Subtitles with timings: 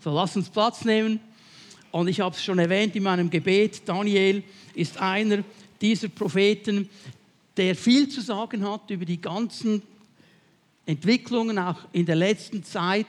[0.00, 1.18] So, lass uns Platz nehmen.
[1.90, 4.44] Und ich habe es schon erwähnt in meinem Gebet, Daniel
[4.74, 5.42] ist einer
[5.80, 6.88] dieser Propheten,
[7.56, 9.82] der viel zu sagen hat über die ganzen
[10.86, 13.06] Entwicklungen auch in der letzten Zeit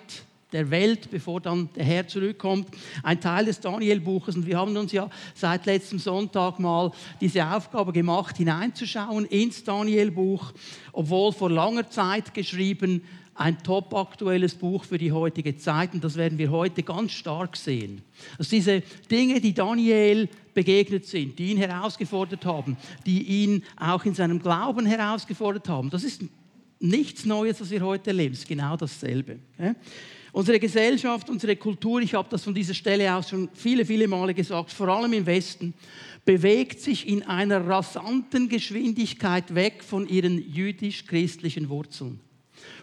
[0.52, 2.68] der Welt, bevor dann der Herr zurückkommt.
[3.04, 4.36] Ein Teil des Daniel-Buches.
[4.36, 10.54] Und wir haben uns ja seit letztem Sonntag mal diese Aufgabe gemacht, hineinzuschauen ins Daniel-Buch,
[10.92, 13.04] obwohl vor langer Zeit geschrieben,
[13.40, 17.56] ein top aktuelles Buch für die heutige Zeit und das werden wir heute ganz stark
[17.56, 18.02] sehen.
[18.38, 24.14] Dass diese Dinge, die Daniel begegnet sind, die ihn herausgefordert haben, die ihn auch in
[24.14, 26.22] seinem Glauben herausgefordert haben, das ist
[26.82, 29.40] nichts Neues, was wir heute erleben, es ist genau dasselbe.
[30.34, 34.34] Unsere Gesellschaft, unsere Kultur, ich habe das von dieser Stelle aus schon viele, viele Male
[34.34, 35.74] gesagt, vor allem im Westen,
[36.26, 42.20] bewegt sich in einer rasanten Geschwindigkeit weg von ihren jüdisch-christlichen Wurzeln.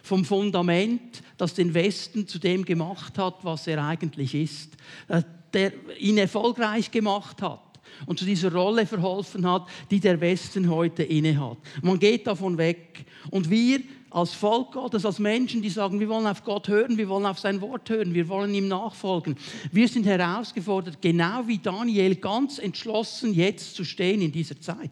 [0.03, 4.75] Vom Fundament, das den Westen zu dem gemacht hat, was er eigentlich ist,
[5.07, 5.23] äh,
[5.53, 7.61] der ihn erfolgreich gemacht hat
[8.05, 11.57] und zu dieser Rolle verholfen hat, die der Westen heute innehat.
[11.81, 13.05] Man geht davon weg.
[13.31, 17.09] Und wir als Volk Gottes, als Menschen, die sagen, wir wollen auf Gott hören, wir
[17.09, 19.35] wollen auf sein Wort hören, wir wollen ihm nachfolgen.
[19.71, 24.91] Wir sind herausgefordert, genau wie Daniel, ganz entschlossen jetzt zu stehen in dieser Zeit.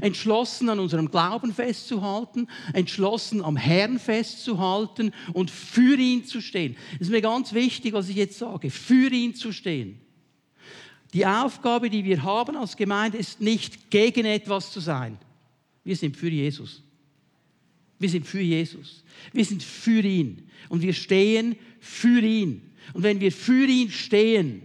[0.00, 6.76] Entschlossen an unserem Glauben festzuhalten, entschlossen am Herrn festzuhalten und für ihn zu stehen.
[6.94, 10.00] Es ist mir ganz wichtig, was ich jetzt sage, für ihn zu stehen.
[11.12, 15.18] Die Aufgabe, die wir haben als Gemeinde, ist nicht gegen etwas zu sein.
[15.84, 16.82] Wir sind für Jesus.
[17.98, 19.04] Wir sind für Jesus.
[19.32, 20.50] Wir sind für ihn.
[20.68, 22.62] Und wir stehen für ihn.
[22.92, 24.62] Und wenn wir für ihn stehen,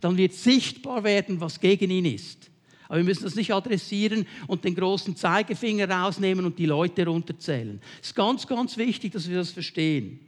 [0.00, 2.50] dann wird sichtbar werden, was gegen ihn ist.
[2.88, 7.80] Aber wir müssen das nicht adressieren und den großen Zeigefinger rausnehmen und die Leute runterzählen.
[8.00, 10.20] Es ist ganz, ganz wichtig, dass wir das verstehen.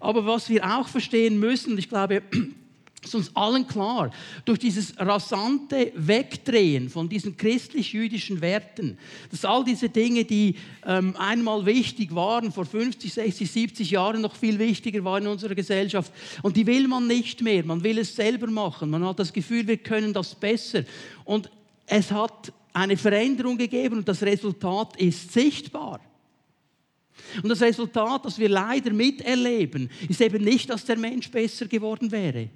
[0.00, 2.22] Aber was wir auch verstehen müssen, und ich glaube,
[3.02, 4.10] ist uns allen klar,
[4.44, 8.98] durch dieses rasante Wegdrehen von diesen christlich-jüdischen Werten,
[9.30, 14.34] dass all diese Dinge, die ähm, einmal wichtig waren, vor 50, 60, 70 Jahren noch
[14.34, 16.12] viel wichtiger waren in unserer Gesellschaft,
[16.42, 19.66] und die will man nicht mehr, man will es selber machen, man hat das Gefühl,
[19.66, 20.82] wir können das besser.
[21.24, 21.48] Und
[21.86, 26.00] es hat eine Veränderung gegeben und das Resultat ist sichtbar.
[27.42, 32.10] Und das Resultat, das wir leider miterleben, ist eben nicht, dass der Mensch besser geworden
[32.10, 32.50] wäre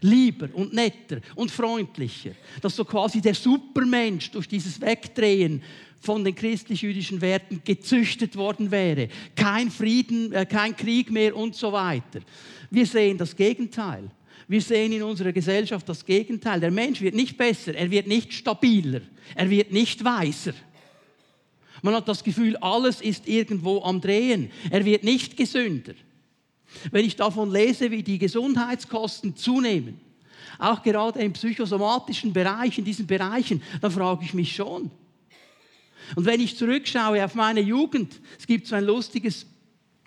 [0.00, 5.62] lieber und netter und freundlicher, dass so quasi der Supermensch durch dieses Wegdrehen
[6.00, 9.08] von den christlich-jüdischen Werten gezüchtet worden wäre.
[9.36, 12.20] Kein Frieden, äh, kein Krieg mehr und so weiter.
[12.70, 14.10] Wir sehen das Gegenteil.
[14.52, 16.60] Wir sehen in unserer Gesellschaft das Gegenteil.
[16.60, 19.00] Der Mensch wird nicht besser, er wird nicht stabiler,
[19.34, 20.52] er wird nicht weiser.
[21.80, 24.50] Man hat das Gefühl, alles ist irgendwo am Drehen.
[24.68, 25.94] Er wird nicht gesünder.
[26.90, 29.98] Wenn ich davon lese, wie die Gesundheitskosten zunehmen,
[30.58, 34.90] auch gerade im psychosomatischen Bereich, in diesen Bereichen, dann frage ich mich schon.
[36.14, 39.46] Und wenn ich zurückschaue auf meine Jugend, es gibt so ein lustiges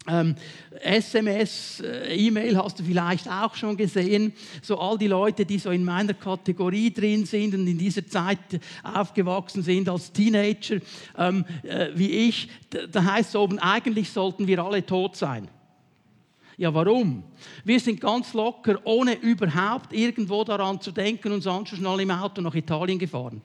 [0.07, 0.35] ähm,
[0.81, 4.33] SMS, äh, E-Mail hast du vielleicht auch schon gesehen.
[4.61, 8.39] So all die Leute, die so in meiner Kategorie drin sind und in dieser Zeit
[8.83, 10.77] aufgewachsen sind als Teenager,
[11.17, 15.47] ähm, äh, wie ich, da, heißt es oben, eigentlich sollten wir alle tot sein.
[16.57, 17.23] Ja, warum?
[17.65, 22.55] Wir sind ganz locker, ohne überhaupt irgendwo daran zu denken, uns anzuschnallen im Auto nach
[22.55, 23.41] Italien gefahren.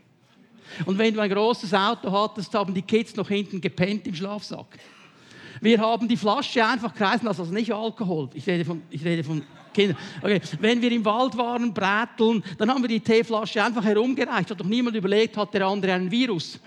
[0.84, 4.78] Und wenn du ein großes Auto hattest, haben die Kids noch hinten gepennt im Schlafsack.
[5.60, 8.30] Wir haben die Flasche einfach kreisen lassen, also nicht Alkohol.
[8.34, 9.42] Ich rede von, ich rede von
[9.74, 9.96] Kindern.
[10.22, 10.40] Okay.
[10.58, 14.50] Wenn wir im Wald waren, bräteln, dann haben wir die Teeflasche einfach herumgereicht.
[14.50, 16.58] Hat doch niemand überlegt, hat der andere einen Virus.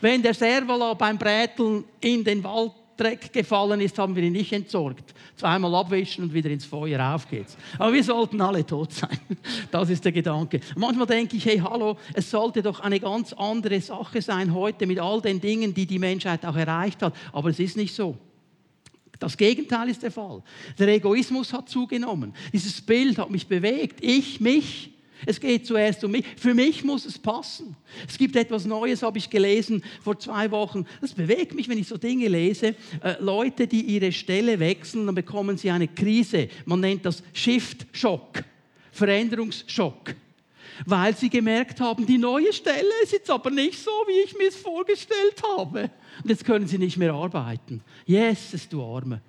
[0.00, 4.52] Wenn der Servola beim Bräteln in den Wald Dreck gefallen ist, haben wir ihn nicht
[4.52, 5.14] entsorgt.
[5.36, 7.56] Zweimal abwischen und wieder ins Feuer, auf geht's.
[7.78, 9.18] Aber wir sollten alle tot sein.
[9.70, 10.60] Das ist der Gedanke.
[10.76, 14.98] Manchmal denke ich, hey, hallo, es sollte doch eine ganz andere Sache sein heute mit
[14.98, 17.14] all den Dingen, die die Menschheit auch erreicht hat.
[17.32, 18.16] Aber es ist nicht so.
[19.18, 20.42] Das Gegenteil ist der Fall.
[20.78, 22.34] Der Egoismus hat zugenommen.
[22.52, 24.02] Dieses Bild hat mich bewegt.
[24.02, 24.90] Ich, mich.
[25.26, 26.24] Es geht zuerst um mich.
[26.36, 27.76] Für mich muss es passen.
[28.08, 30.86] Es gibt etwas Neues, habe ich gelesen vor zwei Wochen.
[31.00, 32.74] Das bewegt mich, wenn ich so Dinge lese.
[33.02, 36.48] Äh, Leute, die ihre Stelle wechseln, dann bekommen sie eine Krise.
[36.64, 38.44] Man nennt das Shift-Schock,
[38.92, 40.14] Veränderungsschock.
[40.86, 44.48] Weil sie gemerkt haben, die neue Stelle ist jetzt aber nicht so, wie ich mir
[44.48, 45.90] es vorgestellt habe.
[46.22, 47.82] Und jetzt können sie nicht mehr arbeiten.
[48.06, 49.20] Yes, du Arme.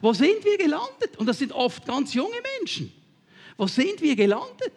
[0.00, 1.16] Wo sind wir gelandet?
[1.18, 2.92] Und das sind oft ganz junge Menschen.
[3.56, 4.72] Wo sind wir gelandet?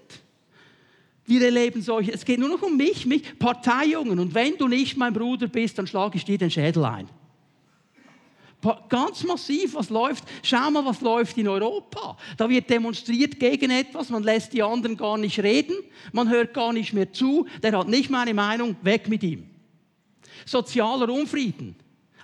[1.26, 4.18] Wir erleben solche, es geht nur noch um mich, mich, Parteijungen.
[4.20, 7.10] Und wenn du nicht mein Bruder bist, dann schlage ich dir den Schädel ein.
[8.90, 10.24] Ganz massiv, was läuft.
[10.42, 12.18] Schau mal, was läuft in Europa.
[12.38, 15.76] Da wird demonstriert gegen etwas, man lässt die anderen gar nicht reden,
[16.12, 19.48] man hört gar nicht mehr zu, der hat nicht meine Meinung, weg mit ihm.
[20.46, 21.76] Sozialer Unfrieden.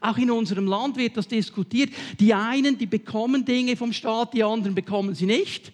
[0.02, 1.94] Auch in unserem Land wird das diskutiert.
[2.20, 5.72] Die einen, die bekommen Dinge vom Staat, die anderen bekommen sie nicht.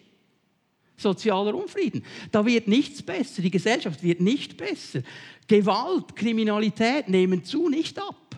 [0.99, 2.03] Sozialer Unfrieden.
[2.31, 3.41] Da wird nichts besser.
[3.41, 5.01] Die Gesellschaft wird nicht besser.
[5.47, 8.35] Gewalt, Kriminalität nehmen zu, nicht ab.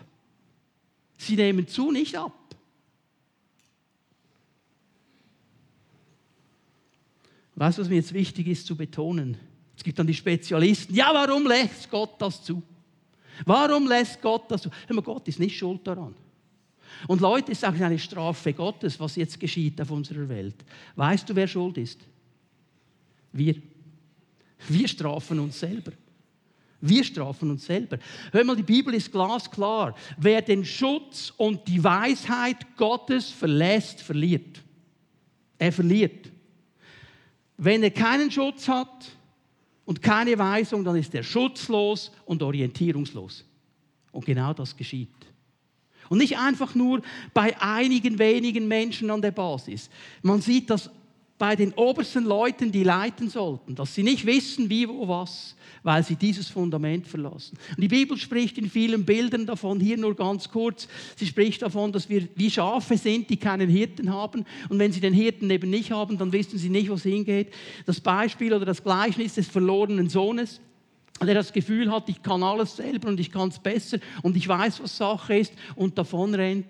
[1.16, 2.32] Sie nehmen zu nicht ab.
[7.54, 9.36] Weißt du, was mir jetzt wichtig ist zu betonen?
[9.76, 10.94] Es gibt dann die Spezialisten.
[10.94, 12.62] Ja, warum lässt Gott das zu?
[13.44, 14.70] Warum lässt Gott das zu?
[14.88, 16.14] Mal, Gott ist nicht schuld daran.
[17.08, 20.64] Und Leute, es ist auch eine Strafe Gottes, was jetzt geschieht auf unserer Welt.
[20.96, 22.00] Weißt du, wer schuld ist?
[23.32, 23.56] Wir.
[24.68, 25.92] Wir strafen uns selber.
[26.80, 27.98] Wir strafen uns selber.
[28.32, 29.94] Hör mal, die Bibel ist glasklar.
[30.18, 34.60] Wer den Schutz und die Weisheit Gottes verlässt, verliert.
[35.58, 36.32] Er verliert.
[37.56, 39.12] Wenn er keinen Schutz hat
[39.84, 43.44] und keine Weisung, dann ist er schutzlos und orientierungslos.
[44.10, 45.08] Und genau das geschieht.
[46.08, 47.00] Und nicht einfach nur
[47.32, 49.88] bei einigen wenigen Menschen an der Basis.
[50.20, 50.90] Man sieht das
[51.42, 56.04] bei den obersten Leuten, die leiten sollten, dass sie nicht wissen, wie, wo, was weil
[56.04, 57.58] sie dieses Fundament verlassen.
[57.70, 60.86] Und die Bibel spricht in vielen Bildern davon, hier nur ganz kurz,
[61.16, 64.44] sie spricht davon, dass wir wie Schafe sind, die keinen Hirten haben.
[64.68, 67.52] Und wenn sie den Hirten eben nicht haben, dann wissen sie nicht, wo es hingeht.
[67.86, 70.60] Das Beispiel oder das Gleichnis des verlorenen Sohnes
[71.20, 74.48] der das Gefühl hat, ich kann alles selber und ich kann es besser und ich
[74.48, 76.66] weiß, was Sache ist und davon rennt.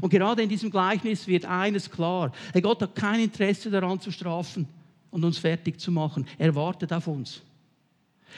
[0.00, 2.32] Und gerade in diesem Gleichnis wird eines klar.
[2.60, 4.66] Gott hat kein Interesse daran zu strafen
[5.10, 6.26] und uns fertig zu machen.
[6.38, 7.42] Er wartet auf uns.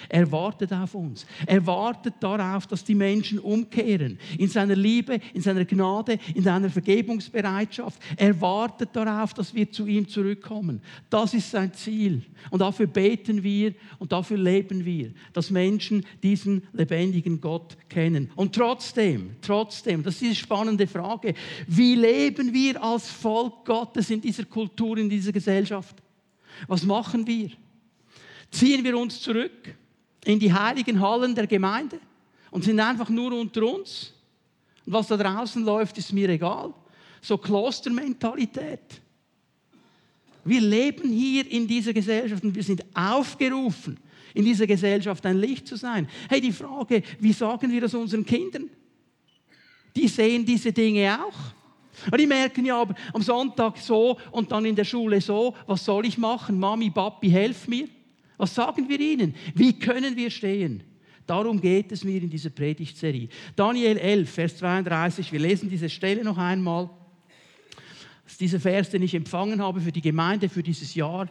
[0.08, 1.26] Er wartet auf uns.
[1.46, 4.18] Er wartet darauf, dass die Menschen umkehren.
[4.38, 8.00] In seiner Liebe, in seiner Gnade, in seiner Vergebungsbereitschaft.
[8.16, 10.80] Er wartet darauf, dass wir zu ihm zurückkommen.
[11.10, 12.22] Das ist sein Ziel.
[12.50, 18.30] Und dafür beten wir und dafür leben wir, dass Menschen diesen lebendigen Gott kennen.
[18.36, 21.34] Und trotzdem, trotzdem, das ist die spannende Frage,
[21.66, 25.96] wie leben wir als Volk Gottes in dieser Kultur, in dieser Gesellschaft?
[26.66, 27.50] Was machen wir?
[28.50, 29.74] Ziehen wir uns zurück?
[30.24, 31.98] In die heiligen Hallen der Gemeinde
[32.50, 34.12] und sind einfach nur unter uns.
[34.86, 36.72] Und was da draußen läuft, ist mir egal.
[37.20, 39.00] So Klostermentalität.
[40.44, 43.98] Wir leben hier in dieser Gesellschaft und wir sind aufgerufen,
[44.34, 46.06] in dieser Gesellschaft ein Licht zu sein.
[46.28, 48.68] Hey, die Frage, wie sagen wir das unseren Kindern?
[49.96, 52.10] Die sehen diese Dinge auch.
[52.10, 55.84] Und die merken ja aber am Sonntag so und dann in der Schule so, was
[55.84, 56.58] soll ich machen?
[56.58, 57.88] Mami, Papi, helf mir.
[58.36, 59.34] Was sagen wir ihnen?
[59.54, 60.82] Wie können wir stehen?
[61.26, 63.28] Darum geht es mir in dieser Predigtserie.
[63.56, 66.90] Daniel 11, Vers 32, wir lesen diese Stelle noch einmal.
[68.24, 71.28] Das ist dieser Vers, den ich empfangen habe für die Gemeinde für dieses Jahr.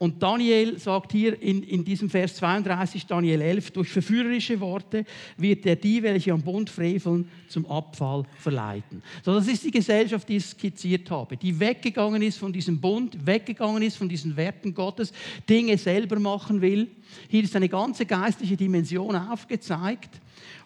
[0.00, 5.04] Und Daniel sagt hier in, in diesem Vers 32, Daniel 11, durch verführerische Worte
[5.36, 9.02] wird er die, welche am Bund freveln, zum Abfall verleiten.
[9.22, 13.26] So, das ist die Gesellschaft, die ich skizziert habe, die weggegangen ist von diesem Bund,
[13.26, 15.12] weggegangen ist von diesen Werten Gottes,
[15.46, 16.88] Dinge selber machen will.
[17.28, 20.18] Hier ist eine ganze geistliche Dimension aufgezeigt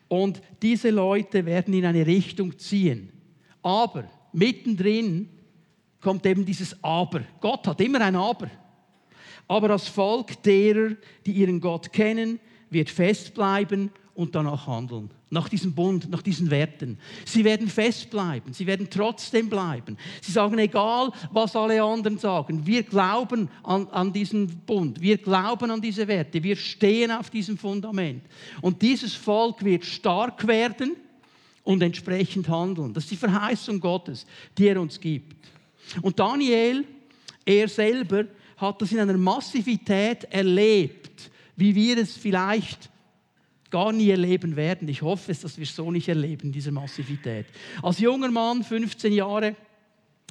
[0.06, 3.10] und diese Leute werden in eine Richtung ziehen.
[3.64, 5.28] Aber mittendrin
[6.00, 7.22] kommt eben dieses Aber.
[7.40, 8.48] Gott hat immer ein Aber.
[9.46, 10.96] Aber das Volk derer,
[11.26, 15.10] die ihren Gott kennen, wird festbleiben und danach handeln.
[15.30, 16.98] Nach diesem Bund, nach diesen Werten.
[17.24, 19.98] Sie werden festbleiben, sie werden trotzdem bleiben.
[20.22, 25.70] Sie sagen, egal was alle anderen sagen, wir glauben an, an diesen Bund, wir glauben
[25.70, 28.22] an diese Werte, wir stehen auf diesem Fundament.
[28.62, 30.94] Und dieses Volk wird stark werden
[31.64, 32.92] und entsprechend handeln.
[32.92, 34.24] Das ist die Verheißung Gottes,
[34.56, 35.48] die er uns gibt.
[36.02, 36.84] Und Daniel,
[37.44, 38.24] er selber,
[38.56, 42.90] hat das in einer Massivität erlebt, wie wir es vielleicht
[43.70, 44.88] gar nie erleben werden.
[44.88, 47.46] Ich hoffe es, dass wir es so nicht erleben, diese Massivität.
[47.82, 49.56] Als junger Mann, 15 Jahre,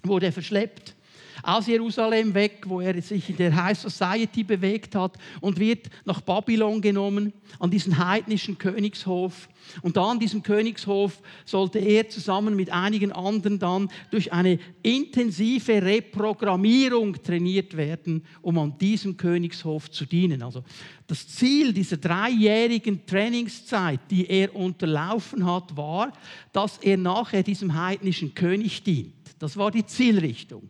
[0.03, 0.95] wurde er verschleppt
[1.43, 6.21] aus Jerusalem weg, wo er sich in der High Society bewegt hat und wird nach
[6.21, 9.49] Babylon genommen, an diesen heidnischen Königshof.
[9.81, 15.81] Und da an diesem Königshof sollte er zusammen mit einigen anderen dann durch eine intensive
[15.81, 20.41] Reprogrammierung trainiert werden, um an diesem Königshof zu dienen.
[20.41, 20.63] Also
[21.07, 26.13] das Ziel dieser dreijährigen Trainingszeit, die er unterlaufen hat, war,
[26.53, 29.13] dass er nachher diesem heidnischen König dient.
[29.39, 30.69] Das war die Zielrichtung.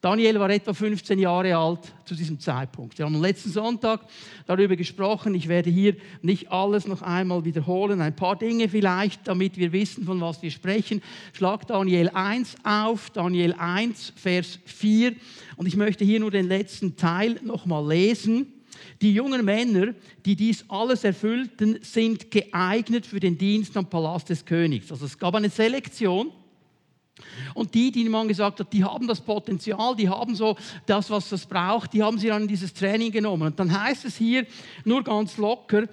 [0.00, 2.96] Daniel war etwa 15 Jahre alt zu diesem Zeitpunkt.
[2.96, 4.00] Wir haben letzten Sonntag
[4.46, 5.34] darüber gesprochen.
[5.34, 8.00] Ich werde hier nicht alles noch einmal wiederholen.
[8.00, 11.02] Ein paar Dinge vielleicht, damit wir wissen, von was wir sprechen.
[11.34, 15.12] Schlag Daniel 1 auf, Daniel 1, Vers 4.
[15.56, 18.46] Und ich möchte hier nur den letzten Teil nochmal lesen.
[19.02, 24.46] Die jungen Männer, die dies alles erfüllten, sind geeignet für den Dienst am Palast des
[24.46, 24.90] Königs.
[24.90, 26.32] Also es gab eine Selektion.
[27.54, 31.30] Und die, die man gesagt hat, die haben das Potenzial, die haben so das, was
[31.32, 33.48] es braucht, die haben sie dann in dieses Training genommen.
[33.48, 34.46] Und dann heißt es hier
[34.84, 35.84] nur ganz locker,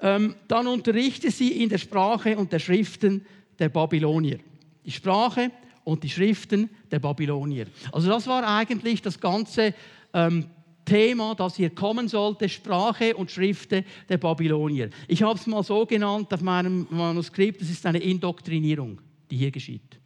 [0.00, 3.24] ähm, dann unterrichte sie in der Sprache und der Schriften
[3.58, 4.38] der Babylonier.
[4.84, 5.50] Die Sprache
[5.84, 7.66] und die Schriften der Babylonier.
[7.92, 9.74] Also das war eigentlich das ganze
[10.12, 10.46] ähm,
[10.84, 14.90] Thema, das hier kommen sollte, Sprache und Schriften der Babylonier.
[15.08, 19.00] Ich habe es mal so genannt auf meinem Manuskript, es ist eine Indoktrinierung,
[19.30, 19.98] die hier geschieht.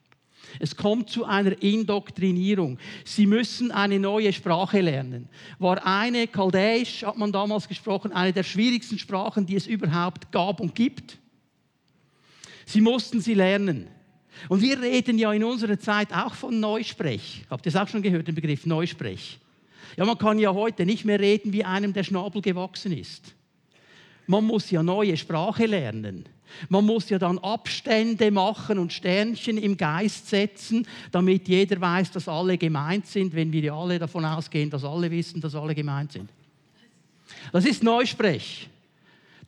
[0.60, 2.78] Es kommt zu einer Indoktrinierung.
[3.04, 5.28] Sie müssen eine neue Sprache lernen.
[5.58, 10.60] War eine, Chaldäisch hat man damals gesprochen, eine der schwierigsten Sprachen, die es überhaupt gab
[10.60, 11.18] und gibt.
[12.66, 13.88] Sie mussten sie lernen.
[14.48, 17.44] Und wir reden ja in unserer Zeit auch von Neusprech.
[17.50, 19.38] Habt ihr es auch schon gehört, den Begriff Neusprech?
[19.96, 23.34] Ja, man kann ja heute nicht mehr reden, wie einem der Schnabel gewachsen ist.
[24.26, 26.28] Man muss ja neue Sprache lernen.
[26.68, 32.28] Man muss ja dann Abstände machen und Sternchen im Geist setzen, damit jeder weiß, dass
[32.28, 36.12] alle gemeint sind, wenn wir ja alle davon ausgehen, dass alle wissen, dass alle gemeint
[36.12, 36.30] sind.
[37.52, 38.68] Das ist Neusprech.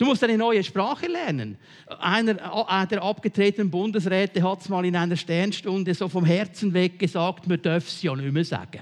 [0.01, 1.59] Du musst eine neue Sprache lernen.
[1.99, 7.47] Einer der abgetretenen Bundesräte hat es mal in einer Sternstunde so vom Herzen weg gesagt,
[7.47, 8.81] man darf es ja nicht mehr sagen.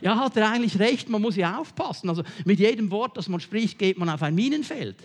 [0.00, 2.08] Ja, hat er eigentlich recht, man muss ja aufpassen.
[2.08, 4.96] Also mit jedem Wort, das man spricht, geht man auf ein Minenfeld.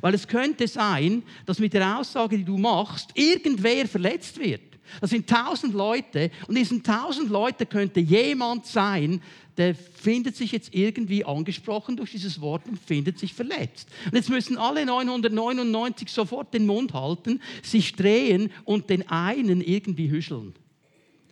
[0.00, 4.62] Weil es könnte sein, dass mit der Aussage, die du machst, irgendwer verletzt wird.
[5.00, 9.22] Das sind tausend Leute und diesen tausend Leute könnte jemand sein,
[9.56, 13.88] der findet sich jetzt irgendwie angesprochen durch dieses Wort und findet sich verletzt.
[14.06, 20.10] Und jetzt müssen alle 999 sofort den Mund halten, sich drehen und den einen irgendwie
[20.10, 20.54] hüscheln.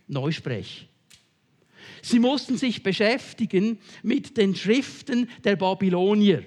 [0.07, 0.89] Neusprech.
[2.01, 6.45] Sie mussten sich beschäftigen mit den Schriften der Babylonier.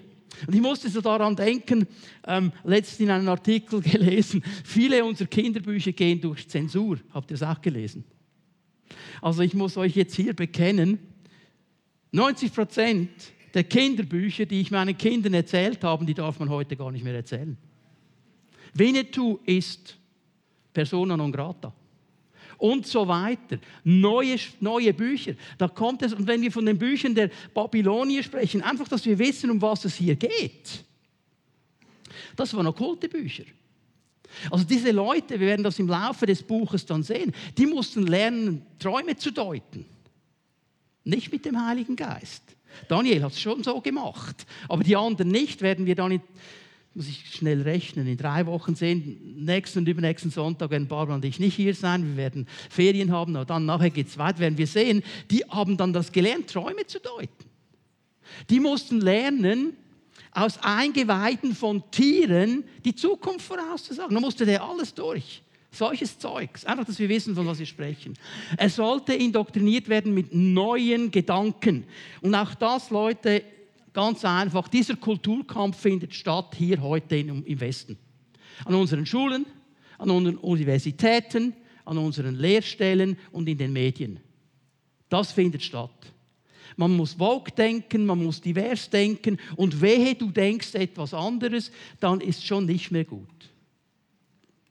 [0.48, 1.88] Und ich musste so daran denken,
[2.27, 6.98] ähm, letztens in einem Artikel gelesen, viele unserer Kinderbücher gehen durch Zensur.
[7.13, 8.04] Habt ihr es auch gelesen?
[9.22, 11.00] Also ich muss euch jetzt hier bekennen,
[12.12, 13.10] 90 Prozent
[13.54, 17.15] der Kinderbücher, die ich meinen Kindern erzählt habe, die darf man heute gar nicht mehr
[17.15, 17.58] erzählen.
[18.74, 19.98] Winnetou ist
[20.74, 21.74] persona non grata
[22.58, 23.58] und so weiter.
[23.84, 25.34] Neue, neue Bücher.
[25.58, 29.18] Da kommt es, und wenn wir von den Büchern der Babylonier sprechen, einfach, dass wir
[29.18, 30.84] wissen, um was es hier geht.
[32.36, 33.46] Das waren okkulte Bücher.
[34.52, 38.66] Also diese Leute, wir werden das im Laufe des Buches dann sehen, die mussten lernen,
[38.80, 39.86] Träume zu deuten.
[41.04, 42.44] Nicht mit dem Heiligen Geist.
[42.90, 46.22] Daniel hat es schon so gemacht, aber die anderen nicht, werden wir dann in
[46.96, 51.25] muss ich schnell rechnen, in drei Wochen sehen, nächsten und übernächsten Sonntag werden Barbara und
[51.25, 54.58] ich nicht hier sein, wir werden Ferien haben, aber dann nachher geht es weiter, werden
[54.58, 57.50] wir sehen, die haben dann das gelernt, Träume zu deuten.
[58.50, 59.74] Die mussten lernen,
[60.32, 64.14] aus Eingeweiden von Tieren die Zukunft vorauszusagen.
[64.14, 65.42] Da musste der alles durch.
[65.72, 66.66] Solches Zeugs.
[66.66, 68.18] Einfach, dass wir wissen, von was wir sprechen.
[68.58, 71.86] Er sollte indoktriniert werden mit neuen Gedanken.
[72.22, 73.44] Und auch das, Leute,
[73.96, 77.98] Ganz einfach, dieser Kulturkampf findet statt hier heute im Westen.
[78.66, 79.46] An unseren Schulen,
[79.98, 81.54] an unseren Universitäten,
[81.86, 84.20] an unseren Lehrstellen und in den Medien.
[85.08, 86.12] Das findet statt.
[86.75, 91.72] Man muss Vogue denken, man muss divers denken und wehe, du denkst etwas anderes,
[92.02, 93.50] dann ist schon nicht mehr gut.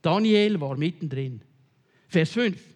[0.03, 1.41] Daniel war mittendrin.
[2.09, 2.74] Vers 5.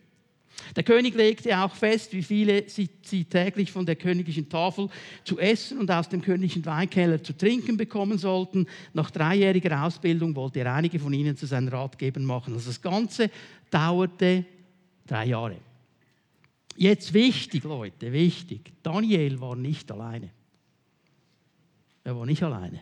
[0.77, 4.89] Der König legte auch fest, wie viele sie, sie, täglich von der königlichen Tafel
[5.25, 8.67] zu essen und aus dem königlichen Weinkeller zu trinken bekommen sollten.
[8.93, 12.55] Nach dreijähriger Ausbildung wollte er einige von ihnen zu seinen Ratgebern machen.
[12.55, 13.31] Also das Ganze
[13.71, 14.45] dauerte
[15.07, 15.57] drei Jahre.
[16.77, 18.73] Jetzt wichtig, Leute, wichtig.
[18.83, 20.31] Daniel war nicht alleine.
[22.05, 22.81] Er war nicht alleine.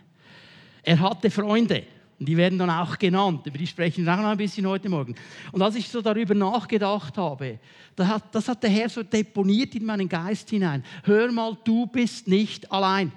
[0.83, 1.83] Er hatte Freunde.
[2.19, 4.89] Und die werden dann auch genannt, über die sprechen wir auch noch ein bisschen heute
[4.89, 5.13] Morgen.
[5.51, 7.59] Und als ich so darüber nachgedacht habe,
[7.95, 10.83] das hat, das hat der Herr so deponiert in meinen Geist hinein.
[11.03, 13.11] Hör mal, du bist nicht allein.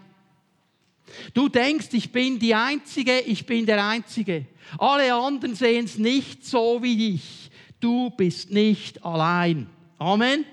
[1.33, 4.47] Du denkst, ich bin die Einzige, ich bin der Einzige.
[4.78, 7.50] Alle anderen sehen es nicht so wie ich.
[7.80, 9.66] Du bist nicht allein.
[9.99, 10.45] Amen.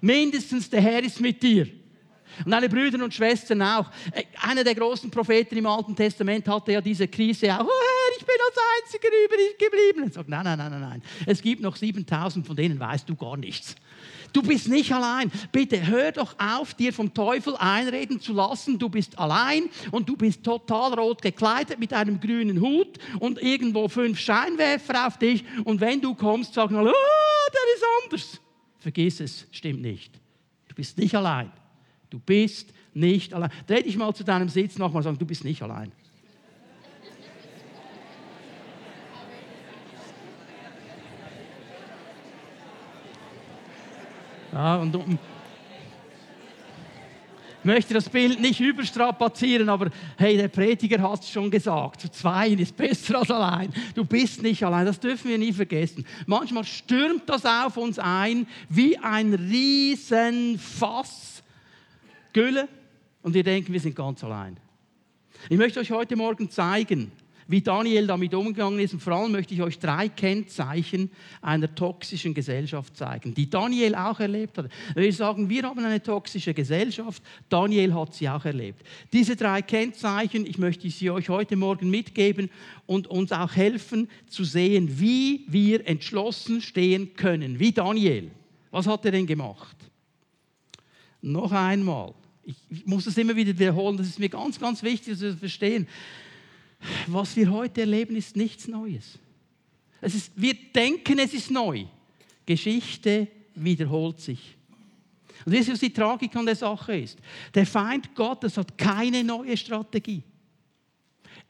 [0.00, 1.66] Mindestens der Herr ist mit dir.
[2.44, 3.86] Und deine Brüder und Schwestern auch.
[4.12, 7.64] Äh, einer der großen Propheten im Alten Testament hatte ja diese Krise auch.
[7.64, 10.08] Oh Herr, ich bin als Einziger übrig geblieben.
[10.08, 11.02] Er sagt, nein, nein, nein, nein.
[11.26, 13.76] Es gibt noch 7000, von denen weißt du gar nichts.
[14.32, 15.30] Du bist nicht allein.
[15.50, 20.16] Bitte hör doch auf, dir vom Teufel einreden zu lassen, du bist allein und du
[20.16, 25.80] bist total rot gekleidet mit einem grünen Hut und irgendwo fünf Scheinwerfer auf dich und
[25.80, 28.40] wenn du kommst, sagen alle, oh, der ist anders.
[28.78, 30.14] Vergiss es, stimmt nicht.
[30.68, 31.50] Du bist nicht allein.
[32.10, 33.50] Du bist nicht allein.
[33.66, 35.92] Dreh dich mal zu deinem Sitz nochmal und sag, du bist nicht allein.
[44.52, 45.18] Ja, und um,
[47.58, 52.00] ich möchte das Bild nicht überstrapazieren, aber hey, der Prediger hat es schon gesagt.
[52.00, 53.74] Zu zweien ist besser als allein.
[53.94, 54.86] Du bist nicht allein.
[54.86, 56.06] Das dürfen wir nie vergessen.
[56.26, 61.35] Manchmal stürmt das auf uns ein wie ein Riesenfass
[62.36, 62.68] Gülle
[63.22, 64.58] und wir denken, wir sind ganz allein.
[65.48, 67.10] Ich möchte euch heute Morgen zeigen,
[67.48, 68.92] wie Daniel damit umgegangen ist.
[68.92, 74.20] Und vor allem möchte ich euch drei Kennzeichen einer toxischen Gesellschaft zeigen, die Daniel auch
[74.20, 74.70] erlebt hat.
[74.94, 77.22] Wir sagen, wir haben eine toxische Gesellschaft.
[77.48, 78.86] Daniel hat sie auch erlebt.
[79.14, 82.50] Diese drei Kennzeichen, ich möchte sie euch heute Morgen mitgeben
[82.84, 88.30] und uns auch helfen zu sehen, wie wir entschlossen stehen können, wie Daniel.
[88.70, 89.76] Was hat er denn gemacht?
[91.22, 92.12] Noch einmal.
[92.46, 95.38] Ich muss es immer wieder wiederholen, das ist mir ganz, ganz wichtig, dass wir das
[95.38, 95.86] verstehen
[97.06, 99.18] was wir heute erleben, ist nichts Neues.
[100.00, 101.84] Es ist, wir denken, es ist neu.
[102.44, 104.56] Geschichte wiederholt sich.
[105.44, 107.18] Und das ist, was die Tragik an der Sache ist.
[107.54, 110.22] Der Feind Gottes hat keine neue Strategie.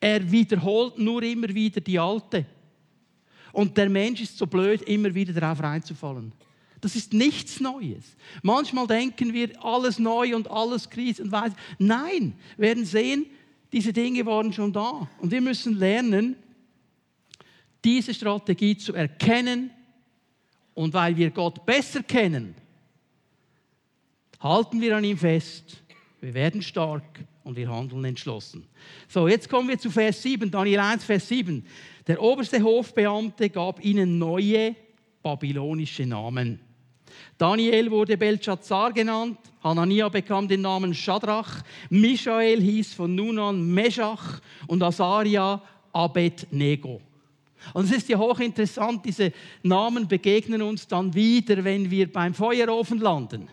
[0.01, 2.45] Er wiederholt nur immer wieder die alte.
[3.53, 6.33] Und der Mensch ist so blöd, immer wieder darauf reinzufallen.
[6.87, 8.15] Das ist nichts Neues.
[8.45, 11.53] Manchmal denken wir, alles neu und alles Krise und weiß.
[11.81, 13.27] Nein, wir werden sehen,
[13.73, 15.11] diese Dinge waren schon da.
[15.19, 16.37] Und wir müssen lernen,
[17.85, 19.73] diese Strategie zu erkennen.
[20.75, 22.55] Und weil wir Gott besser kennen,
[24.39, 25.83] halten wir an ihm fest.
[26.21, 28.65] Wir werden stark und wir handeln entschlossen.
[29.09, 31.67] So, jetzt kommen wir zu Vers 7, Daniel 1, Vers 7.
[32.07, 34.77] Der oberste Hofbeamte gab ihnen neue
[35.25, 36.61] babylonische Namen.
[37.39, 44.41] Daniel wurde Belshazzar genannt, Hanania bekam den Namen Shadrach, Michael hieß von nun an Meshach
[44.67, 45.61] und Asaria
[45.93, 47.01] Abednego.
[47.75, 53.01] Und es ist ja hochinteressant, diese Namen begegnen uns dann wieder, wenn wir beim Feuerofen
[53.01, 53.49] landen.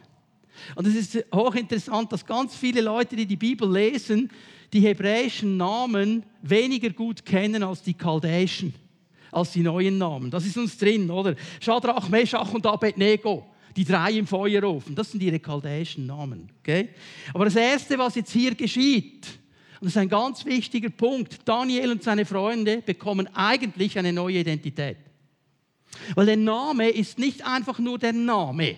[0.75, 4.29] Und es ist hochinteressant, dass ganz viele Leute, die die Bibel lesen,
[4.71, 8.73] die hebräischen Namen weniger gut kennen als die chaldäischen,
[9.31, 10.31] als die neuen Namen.
[10.31, 11.35] Das ist uns drin, oder?
[11.59, 13.45] Shadrach, Meshach und Abednego
[13.75, 14.95] die drei im Feuerofen.
[14.95, 16.49] Das sind ihre chaldäischen Namen.
[16.59, 16.89] Okay?
[17.33, 19.27] Aber das Erste, was jetzt hier geschieht,
[19.79, 24.39] und das ist ein ganz wichtiger Punkt, Daniel und seine Freunde bekommen eigentlich eine neue
[24.39, 24.97] Identität.
[26.15, 28.75] Weil der Name ist nicht einfach nur der Name.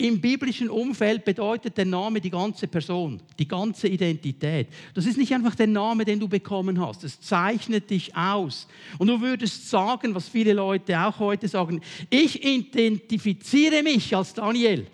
[0.00, 4.68] Im biblischen Umfeld bedeutet der Name die ganze Person, die ganze Identität.
[4.94, 7.04] Das ist nicht einfach der Name, den du bekommen hast.
[7.04, 8.66] Es zeichnet dich aus.
[8.96, 14.86] Und du würdest sagen, was viele Leute auch heute sagen, ich identifiziere mich als Daniel,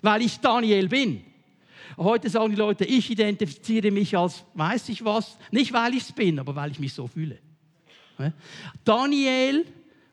[0.00, 1.20] weil ich Daniel bin.
[1.98, 6.12] Heute sagen die Leute, ich identifiziere mich als, weiß ich was, nicht weil ich es
[6.12, 7.38] bin, aber weil ich mich so fühle.
[8.82, 9.66] Daniel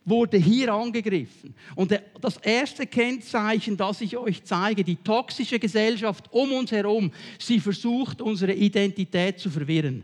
[0.09, 1.53] wurde hier angegriffen.
[1.75, 7.59] Und das erste Kennzeichen, das ich euch zeige, die toxische Gesellschaft um uns herum, sie
[7.59, 10.03] versucht, unsere Identität zu verwirren.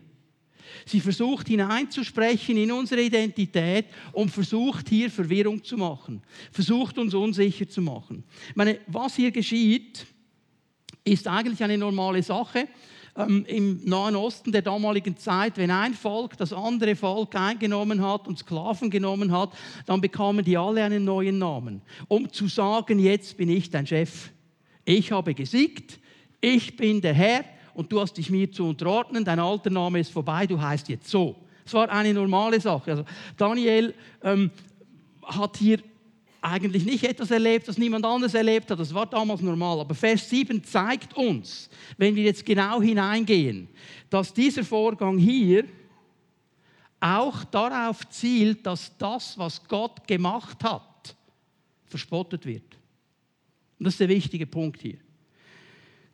[0.86, 7.68] Sie versucht hineinzusprechen in unsere Identität und versucht hier Verwirrung zu machen, versucht uns unsicher
[7.68, 8.24] zu machen.
[8.50, 10.06] Ich meine, was hier geschieht,
[11.04, 12.68] ist eigentlich eine normale Sache
[13.18, 18.28] ähm, im Nahen Osten der damaligen Zeit, wenn ein Volk das andere Volk eingenommen hat
[18.28, 19.52] und Sklaven genommen hat,
[19.86, 24.32] dann bekamen die alle einen neuen Namen, um zu sagen, jetzt bin ich dein Chef.
[24.84, 26.00] Ich habe gesiegt,
[26.42, 30.12] ich bin der Herr und du hast dich mir zu unterordnen, dein alter Name ist
[30.12, 31.36] vorbei, du heißt jetzt so.
[31.66, 32.92] Es war eine normale Sache.
[32.92, 33.06] Also
[33.38, 34.52] Daniel ähm,
[35.24, 35.80] hat hier
[36.46, 38.80] eigentlich nicht etwas erlebt, das niemand anderes erlebt hat.
[38.80, 39.80] Das war damals normal.
[39.80, 43.68] Aber Vers 7 zeigt uns, wenn wir jetzt genau hineingehen,
[44.10, 45.66] dass dieser Vorgang hier
[47.00, 51.16] auch darauf zielt, dass das, was Gott gemacht hat,
[51.86, 52.78] verspottet wird.
[53.80, 54.98] Und das ist der wichtige Punkt hier.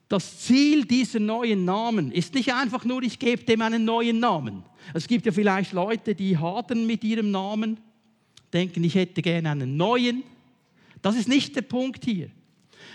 [0.07, 4.63] Das Ziel dieser neuen Namen ist nicht einfach nur, ich gebe dem einen neuen Namen.
[4.93, 7.79] Es gibt ja vielleicht Leute, die hadern mit ihrem Namen
[8.53, 10.23] denken, ich hätte gerne einen neuen.
[11.01, 12.29] Das ist nicht der Punkt hier.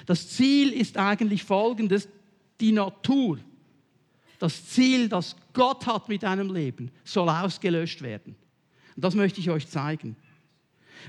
[0.07, 2.09] Das Ziel ist eigentlich folgendes,
[2.61, 3.39] die Natur,
[4.39, 8.37] das Ziel, das Gott hat mit deinem Leben, soll ausgelöscht werden.
[8.95, 10.17] Und das möchte ich euch zeigen.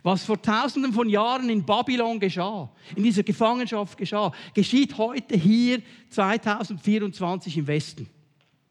[0.04, 5.82] Was vor tausenden von Jahren in Babylon geschah, in dieser Gefangenschaft geschah, geschieht heute hier
[6.10, 8.10] 2024 im Westen.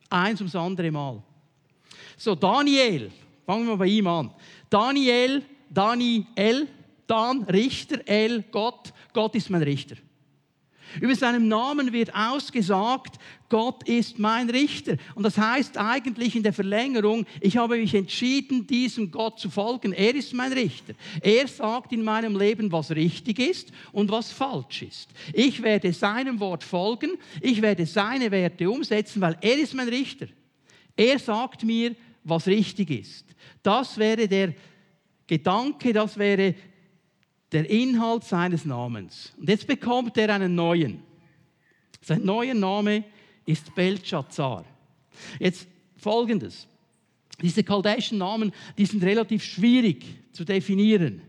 [0.09, 1.23] Eins ums andere Mal.
[2.17, 3.11] So, Daniel,
[3.45, 4.31] fangen wir bei ihm an.
[4.71, 6.69] Daniel, Daniel,
[7.07, 8.93] Dan, Richter, El, Gott.
[9.13, 9.97] Gott ist mein Richter.
[11.01, 13.17] Über seinem Namen wird ausgesagt,
[13.49, 14.97] Gott ist mein Richter.
[15.15, 19.93] Und das heißt eigentlich in der Verlängerung, ich habe mich entschieden, diesem Gott zu folgen.
[19.93, 20.95] Er ist mein Richter.
[21.21, 25.11] Er sagt in meinem Leben, was richtig ist und was falsch ist.
[25.33, 30.27] Ich werde seinem Wort folgen, ich werde seine Werte umsetzen, weil er ist mein Richter.
[30.97, 33.27] Er sagt mir, was richtig ist.
[33.63, 34.55] Das wäre der
[35.27, 36.55] Gedanke, das wäre
[37.53, 39.33] der Inhalt seines Namens.
[39.39, 41.03] Und jetzt bekommt er einen neuen.
[42.01, 43.05] Sein neuer Name
[43.45, 44.65] ist Belshazzar.
[45.39, 46.69] Jetzt folgendes.
[47.41, 51.23] Diese chaldäischen Namen, die sind relativ schwierig zu definieren.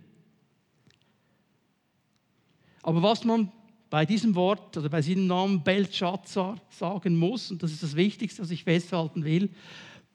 [2.82, 3.52] Aber was man
[3.90, 8.42] bei diesem Wort oder bei diesem Namen Belshazzar sagen muss, und das ist das Wichtigste,
[8.42, 9.50] was ich festhalten will,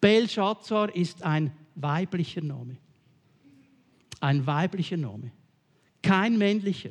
[0.01, 2.77] Belshazzar ist ein weiblicher Name.
[4.23, 5.33] Ein weiblicher Name.
[6.01, 6.91] Kein männlicher.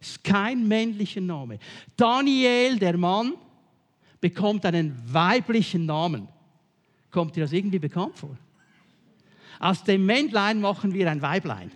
[0.00, 1.60] Ist kein männlicher Name.
[1.96, 3.34] Daniel, der Mann,
[4.20, 6.26] bekommt einen weiblichen Namen.
[7.12, 8.36] Kommt dir das irgendwie bekannt vor?
[9.60, 11.70] Aus dem Männlein machen wir ein Weiblein.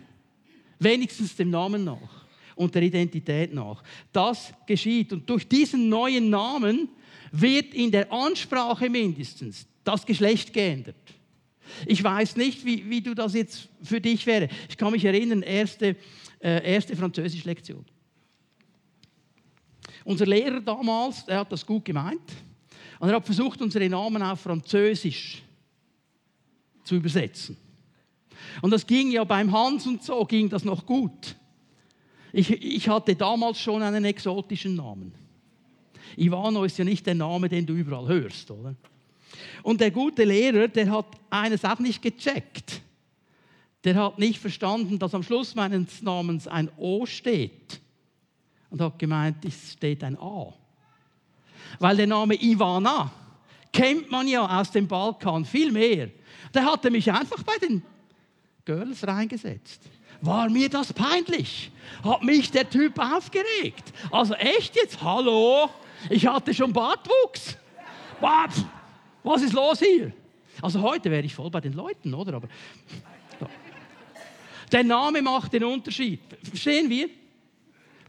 [0.77, 3.81] Wenigstens dem Namen nach und der Identität nach.
[4.11, 5.13] Das geschieht.
[5.13, 6.89] Und durch diesen neuen Namen
[7.31, 10.97] wird in der Ansprache mindestens das Geschlecht geändert.
[11.85, 14.49] Ich weiß nicht, wie, wie du das jetzt für dich wäre.
[14.69, 15.95] Ich kann mich erinnern, erste
[16.39, 17.85] äh, erste Französisch-Lektion.
[20.05, 22.31] Unser Lehrer damals, der hat das gut gemeint.
[22.99, 25.41] Und er hat versucht, unsere Namen auf Französisch
[26.83, 27.57] zu übersetzen.
[28.61, 31.35] Und das ging ja beim Hans und so, ging das noch gut.
[32.31, 35.13] Ich, ich hatte damals schon einen exotischen Namen.
[36.17, 38.75] Ivano ist ja nicht der Name, den du überall hörst, oder?
[39.63, 42.81] Und der gute Lehrer, der hat eines auch nicht gecheckt
[43.83, 47.79] der hat nicht verstanden, dass am Schluss meines Namens ein O steht.
[48.69, 50.53] Und hat gemeint, es steht ein A.
[51.79, 53.11] Weil der Name Ivana
[53.71, 56.09] kennt man ja aus dem Balkan viel mehr.
[56.53, 57.83] Der hatte mich einfach bei den
[58.65, 59.81] Girls reingesetzt.
[60.21, 61.71] War mir das peinlich?
[62.03, 63.93] Hat mich der Typ aufgeregt?
[64.11, 65.01] Also echt jetzt?
[65.01, 65.69] Hallo?
[66.09, 67.57] Ich hatte schon Bartwuchs.
[69.23, 70.11] Was ist los hier?
[70.61, 72.33] Also heute wäre ich voll bei den Leuten, oder?
[72.33, 72.47] Aber
[74.71, 76.19] der Name macht den Unterschied.
[76.43, 77.09] Verstehen wir?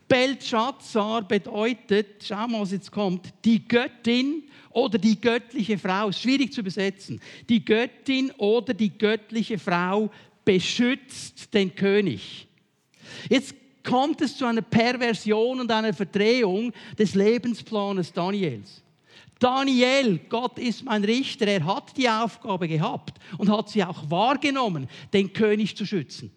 [0.08, 6.10] Belshazzar bedeutet, schau mal, was jetzt kommt, die Göttin oder die göttliche Frau.
[6.10, 7.20] Schwierig zu übersetzen.
[7.48, 10.10] Die Göttin oder die göttliche Frau
[10.44, 12.48] beschützt den König.
[13.28, 18.82] Jetzt kommt es zu einer Perversion und einer Verdrehung des Lebensplanes Daniels.
[19.40, 24.86] Daniel, Gott ist mein Richter, er hat die Aufgabe gehabt und hat sie auch wahrgenommen,
[25.12, 26.30] den König zu schützen.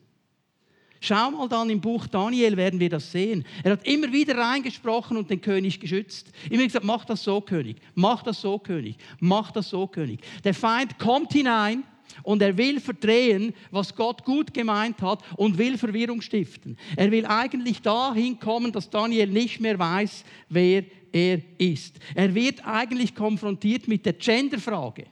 [1.02, 3.46] Schau mal dann im Buch Daniel werden wir das sehen.
[3.62, 6.32] Er hat immer wieder reingesprochen und den König geschützt.
[6.50, 10.22] Immer gesagt, mach das so, König, mach das so, König, mach das so, König.
[10.46, 11.84] Der Feind kommt hinein
[12.24, 16.78] und er will verdrehen, was Gott gut gemeint hat und will Verwirrung stiften.
[16.96, 22.00] Er will eigentlich dahin kommen, dass Daniel nicht mehr weiß, wer er ist.
[22.16, 25.06] Er wird eigentlich konfrontiert mit der Genderfrage,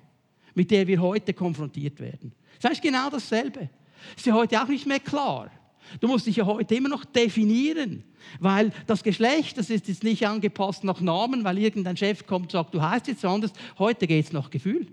[0.54, 2.34] mit der wir heute konfrontiert werden.
[2.60, 3.70] Das heißt genau dasselbe.
[4.16, 5.52] Ist ja heute auch nicht mehr klar.
[6.00, 8.04] Du musst dich ja heute immer noch definieren,
[8.40, 12.52] weil das Geschlecht, das ist jetzt nicht angepasst nach Namen, weil irgendein Chef kommt und
[12.52, 13.52] sagt, du heißt jetzt anders.
[13.78, 14.88] Heute geht es nach Gefühl.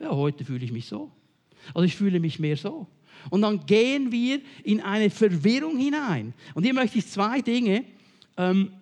[0.00, 1.10] Ja, heute fühle ich mich so.
[1.74, 2.86] Also ich fühle mich mehr so.
[3.30, 6.34] Und dann gehen wir in eine Verwirrung hinein.
[6.54, 7.84] Und hier möchte ich zwei Dinge
[8.36, 8.72] ähm,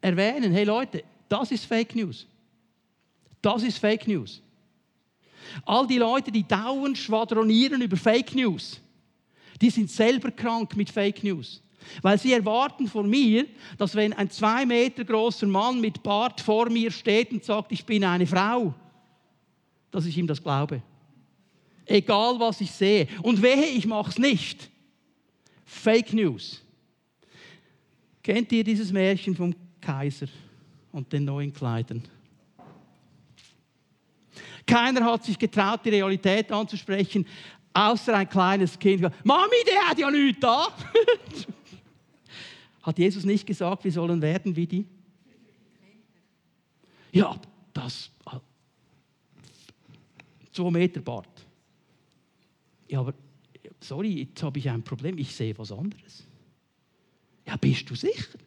[0.00, 0.52] erwähnen.
[0.52, 2.26] Hey Leute, das ist Fake News.
[3.40, 4.42] Das ist Fake News.
[5.64, 8.80] All die Leute, die dauernd schwadronieren über Fake News,
[9.60, 11.62] die sind selber krank mit Fake News.
[12.02, 13.46] Weil sie erwarten von mir,
[13.78, 17.84] dass wenn ein zwei Meter großer Mann mit Bart vor mir steht und sagt, ich
[17.84, 18.74] bin eine Frau,
[19.90, 20.82] dass ich ihm das glaube.
[21.86, 23.08] Egal was ich sehe.
[23.22, 24.70] Und wehe, ich mache es nicht.
[25.64, 26.62] Fake News.
[28.22, 30.28] Kennt ihr dieses Märchen vom Kaiser
[30.92, 32.02] und den neuen Kleidern?
[34.66, 37.26] Keiner hat sich getraut, die Realität anzusprechen,
[37.72, 39.02] Außer ein kleines Kind.
[39.24, 40.68] Mami, der hat ja nichts da.
[42.82, 44.86] hat Jesus nicht gesagt, wir sollen werden wie die?
[47.12, 47.36] Ja,
[47.72, 48.10] das.
[50.52, 51.46] Zwei Meter Bart.
[52.88, 53.14] Ja, aber
[53.80, 56.26] sorry, jetzt habe ich ein Problem, ich sehe was anderes.
[57.46, 58.38] Ja, bist du sicher?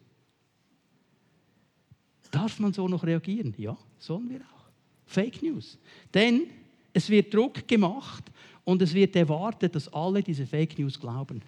[2.30, 3.54] Darf man so noch reagieren?
[3.56, 4.70] Ja, sollen wir auch.
[5.06, 5.78] Fake News.
[6.12, 6.48] Denn
[6.92, 8.24] es wird Druck gemacht
[8.64, 11.42] und es wird erwartet, dass alle diese Fake News glauben.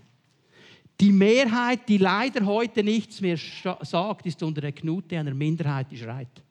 [1.01, 3.37] Die Mehrheit, die leider heute nichts mehr
[3.83, 6.43] sagt, ist unter der Knute einer Minderheit, die schreit.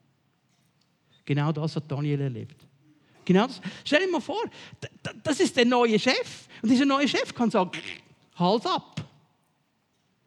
[1.24, 2.66] Genau das hat Daniel erlebt.
[3.26, 3.60] Genau das.
[3.84, 4.44] Stell dir mal vor,
[5.24, 6.48] das ist der neue Chef.
[6.62, 7.72] Und dieser neue Chef kann sagen,
[8.36, 9.04] Hals ab,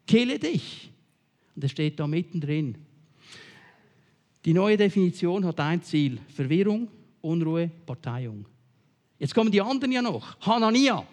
[0.05, 0.91] kille dich.
[1.55, 2.77] Und er steht da mittendrin.
[4.45, 6.87] Die neue Definition hat ein Ziel, Verwirrung,
[7.21, 8.45] Unruhe, Parteiung.
[9.17, 10.39] Jetzt kommen die anderen ja noch.
[10.41, 11.05] Hanania.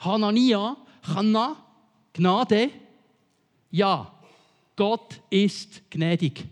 [0.00, 1.56] Hanania, Hanna,
[2.12, 2.70] Gnade.
[3.70, 4.12] Ja,
[4.74, 6.44] Gott ist gnädig.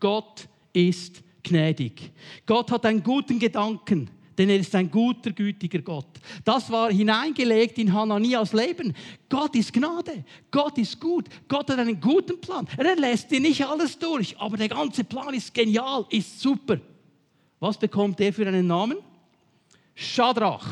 [0.00, 2.12] Gott ist gnädig.
[2.46, 6.08] Gott hat einen guten Gedanken, denn er ist ein guter, gütiger Gott.
[6.44, 8.94] Das war hineingelegt in Hananias Leben.
[9.28, 12.66] Gott ist Gnade, Gott ist gut, Gott hat einen guten Plan.
[12.76, 16.78] Er lässt dir nicht alles durch, aber der ganze Plan ist genial, ist super.
[17.60, 18.98] Was bekommt er für einen Namen?
[19.94, 20.66] Schadrach.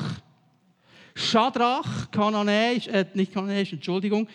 [1.14, 4.26] Schadrach, kananäisch, äh, nicht kananäisch, Entschuldigung,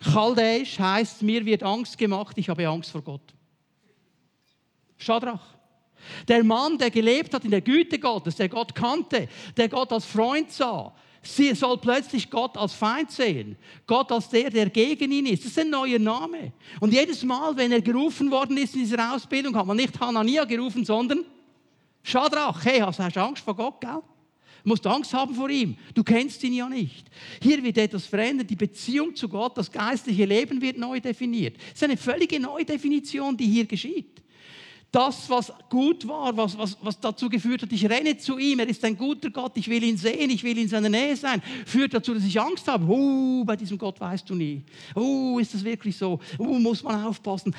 [0.00, 3.34] chaldäisch heißt, mir wird Angst gemacht, ich habe Angst vor Gott.
[4.96, 5.59] Schadrach.
[6.28, 10.04] Der Mann, der gelebt hat in der Güte Gottes, der Gott kannte, der Gott als
[10.04, 13.56] Freund sah, Sie soll plötzlich Gott als Feind sehen.
[13.86, 15.44] Gott als der, der gegen ihn ist.
[15.44, 16.52] Das ist ein neuer Name.
[16.80, 20.44] Und jedes Mal, wenn er gerufen worden ist in dieser Ausbildung, hat man nicht Hanania
[20.44, 21.24] gerufen, sondern
[22.02, 22.64] Schadrach.
[22.64, 24.00] Hey, hast du Angst vor Gott, gell?
[24.62, 25.76] Du musst Angst haben vor ihm.
[25.94, 27.06] Du kennst ihn ja nicht.
[27.42, 28.48] Hier wird etwas verändert.
[28.48, 31.56] Die Beziehung zu Gott, das geistliche Leben wird neu definiert.
[31.68, 34.20] Es ist eine völlige Neudefinition, die hier geschieht
[34.92, 38.68] das, was gut war, was, was, was dazu geführt hat, ich renne zu ihm, er
[38.68, 41.94] ist ein guter Gott, ich will ihn sehen, ich will in seiner Nähe sein, führt
[41.94, 42.84] dazu, dass ich Angst habe.
[42.88, 44.62] Oh, bei diesem Gott weißt du nie.
[44.96, 46.18] Oh, ist das wirklich so?
[46.38, 47.54] Oh, muss man aufpassen.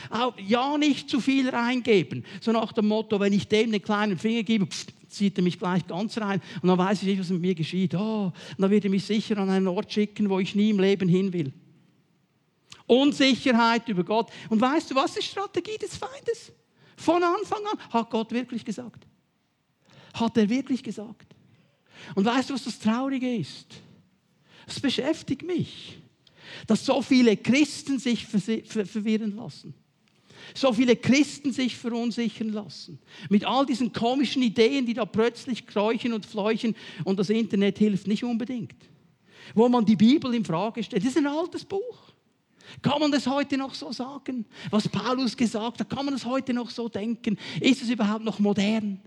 [0.46, 2.26] Ja, nicht zu viel reingeben.
[2.42, 5.60] So nach dem Motto, wenn ich dem den kleinen Finger gebe, pff, zieht er mich
[5.60, 7.94] gleich ganz rein und dann weiß ich nicht, was mit mir geschieht.
[7.96, 11.08] Oh, dann wird er mich sicher an einen Ort schicken, wo ich nie im Leben
[11.08, 11.54] hin will.
[12.88, 14.30] Unsicherheit über Gott.
[14.50, 16.52] Und weißt du, was ist Strategie des Feindes?
[17.02, 19.08] Von Anfang an hat Gott wirklich gesagt.
[20.14, 21.36] Hat er wirklich gesagt.
[22.14, 23.68] Und weißt du, was das Traurige ist?
[24.68, 25.98] Es beschäftigt mich,
[26.68, 29.74] dass so viele Christen sich verwirren lassen.
[30.54, 33.00] So viele Christen sich verunsichern lassen.
[33.30, 38.08] Mit all diesen komischen Ideen, die da plötzlich kräuchen und fleuchen und das Internet hilft
[38.08, 38.76] nicht unbedingt.
[39.56, 41.04] Wo man die Bibel in Frage stellt.
[41.04, 42.12] Das ist ein altes Buch.
[42.82, 44.46] Kann man das heute noch so sagen?
[44.70, 47.38] Was Paulus gesagt hat, kann man das heute noch so denken?
[47.60, 49.00] Ist es überhaupt noch modern?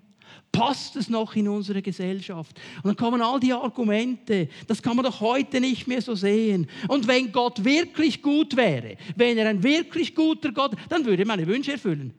[0.53, 2.59] Passt es noch in unsere Gesellschaft?
[2.77, 6.69] Und dann kommen all die Argumente, das kann man doch heute nicht mehr so sehen.
[6.89, 11.27] Und wenn Gott wirklich gut wäre, wenn er ein wirklich guter Gott, dann würde er
[11.27, 12.15] meine Wünsche erfüllen.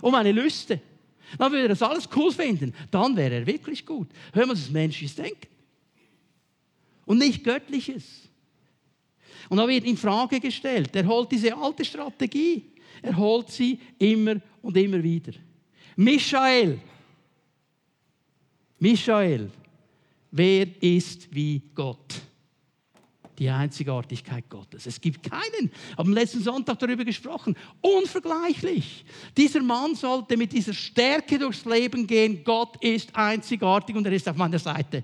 [0.00, 0.80] Und meine Lüste.
[1.38, 2.74] Dann würde er das alles cool finden.
[2.90, 4.08] Dann wäre er wirklich gut.
[4.32, 5.48] Hören wir das menschliches Denken.
[7.04, 8.29] Und nicht göttliches.
[9.50, 10.94] Und da wird in Frage gestellt.
[10.94, 12.70] Er holt diese alte Strategie.
[13.02, 15.32] Er holt sie immer und immer wieder.
[15.96, 16.78] Michael.
[18.78, 19.50] Michael.
[20.30, 22.14] Wer ist wie Gott?
[23.40, 24.86] Die Einzigartigkeit Gottes.
[24.86, 25.72] Es gibt keinen.
[25.98, 27.56] Haben letzten Sonntag darüber gesprochen.
[27.80, 29.04] Unvergleichlich.
[29.36, 32.44] Dieser Mann sollte mit dieser Stärke durchs Leben gehen.
[32.44, 35.02] Gott ist einzigartig und er ist auf meiner Seite.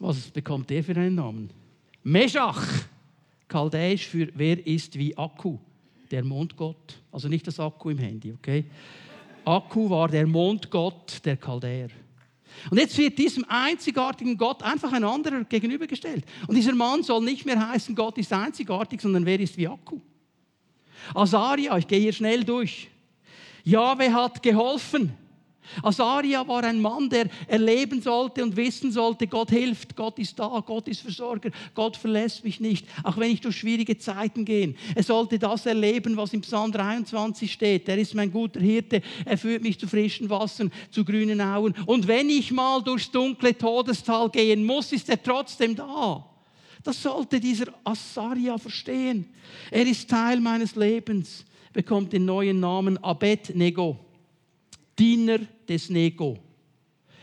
[0.00, 1.61] Was bekommt er für einen Namen?
[2.04, 2.62] Meshach,
[3.48, 5.58] chaldäisch für wer ist wie Akku,
[6.10, 7.00] der Mondgott.
[7.12, 8.64] Also nicht das Akku im Handy, okay?
[9.44, 11.88] Akku war der Mondgott der Chaldäer.
[12.70, 16.24] Und jetzt wird diesem einzigartigen Gott einfach ein anderer gegenübergestellt.
[16.46, 20.00] Und dieser Mann soll nicht mehr heißen, Gott ist einzigartig, sondern wer ist wie Akku.
[21.14, 22.88] Asaria, ich gehe hier schnell durch.
[23.64, 25.12] Jahwe hat geholfen.
[25.82, 30.62] Asaria war ein Mann, der erleben sollte und wissen sollte, Gott hilft, Gott ist da,
[30.64, 34.74] Gott ist Versorger, Gott verlässt mich nicht, auch wenn ich durch schwierige Zeiten gehe.
[34.94, 37.88] Er sollte das erleben, was im Psalm 23 steht.
[37.88, 41.74] Er ist mein guter Hirte, er führt mich zu frischen Wassern, zu grünen Auen.
[41.86, 46.26] Und wenn ich mal durchs dunkle Todestal gehen muss, ist er trotzdem da.
[46.82, 49.32] Das sollte dieser Asaria verstehen.
[49.70, 53.98] Er ist Teil meines Lebens, bekommt den neuen Namen Abednego.
[54.98, 56.38] Diener des Nego.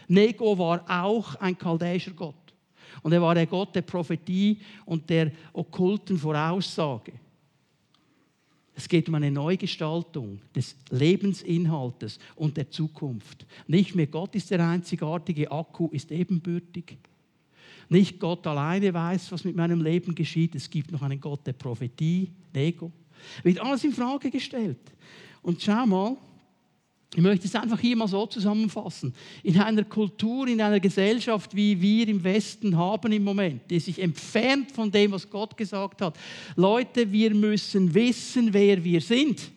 [0.08, 2.36] Nego war auch ein chaldäischer Gott.
[3.01, 7.13] Und er war der Gott der Prophetie und der okkulten Voraussage.
[8.75, 13.45] Es geht um eine Neugestaltung des Lebensinhaltes und der Zukunft.
[13.67, 16.97] Nicht mehr Gott ist der einzigartige, Akku ist ebenbürtig.
[17.89, 20.55] Nicht Gott alleine weiß, was mit meinem Leben geschieht.
[20.55, 22.91] Es gibt noch einen Gott der Prophetie, Ego.
[23.43, 24.79] Wird alles in Frage gestellt.
[25.41, 26.15] Und schau mal,
[27.15, 29.15] ich möchte es einfach hier mal so zusammenfassen.
[29.41, 34.00] In einer Kultur, in einer Gesellschaft, wie wir im Westen haben im Moment, die sich
[34.00, 36.17] entfernt von dem, was Gott gesagt hat.
[36.56, 39.50] Leute, wir müssen wissen, wer wir sind.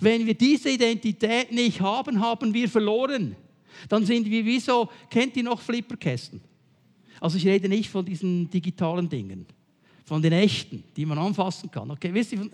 [0.00, 3.34] Wenn wir diese Identität nicht haben, haben wir verloren.
[3.88, 6.42] Dann sind wir wie so, kennt ihr noch Flipperkästen?
[7.20, 9.46] Also ich rede nicht von diesen digitalen Dingen,
[10.04, 11.90] von den echten, die man anfassen kann.
[11.90, 12.50] Okay, wisst ihr,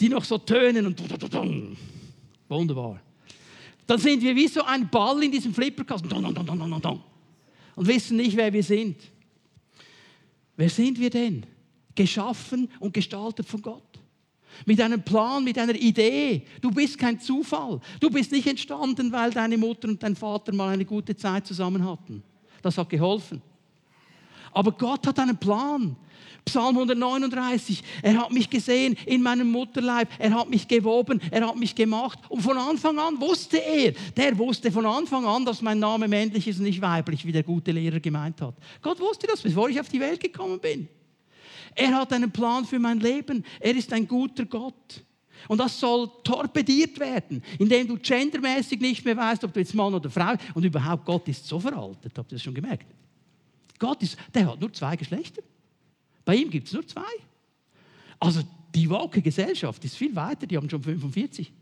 [0.00, 1.02] die noch so tönen und
[2.48, 3.00] Wunderbar.
[3.86, 6.10] Dann sind wir wie so ein Ball in diesem Flipperkasten
[7.76, 8.96] und wissen nicht, wer wir sind.
[10.56, 11.44] Wer sind wir denn?
[11.94, 13.82] Geschaffen und gestaltet von Gott.
[14.66, 16.46] Mit einem Plan, mit einer Idee.
[16.60, 17.80] Du bist kein Zufall.
[17.98, 21.84] Du bist nicht entstanden, weil deine Mutter und dein Vater mal eine gute Zeit zusammen
[21.84, 22.22] hatten.
[22.62, 23.42] Das hat geholfen.
[24.52, 25.96] Aber Gott hat einen Plan.
[26.44, 31.56] Psalm 139, er hat mich gesehen in meinem Mutterleib, er hat mich gewoben, er hat
[31.56, 32.18] mich gemacht.
[32.28, 36.46] Und von Anfang an wusste er, der wusste von Anfang an, dass mein Name männlich
[36.46, 38.54] ist und nicht weiblich, wie der gute Lehrer gemeint hat.
[38.82, 40.88] Gott wusste das, bevor ich auf die Welt gekommen bin.
[41.74, 43.44] Er hat einen Plan für mein Leben.
[43.58, 45.02] Er ist ein guter Gott.
[45.48, 49.92] Und das soll torpediert werden, indem du gendermäßig nicht mehr weißt, ob du jetzt Mann
[49.92, 52.16] oder Frau und überhaupt Gott ist so veraltet.
[52.16, 52.86] Habt ihr das schon gemerkt?
[53.78, 55.42] Gott ist, der hat nur zwei Geschlechter.
[56.24, 57.02] Bei ihm gibt es nur zwei.
[58.18, 58.42] Also
[58.74, 61.52] die woke Gesellschaft ist viel weiter, die haben schon 45.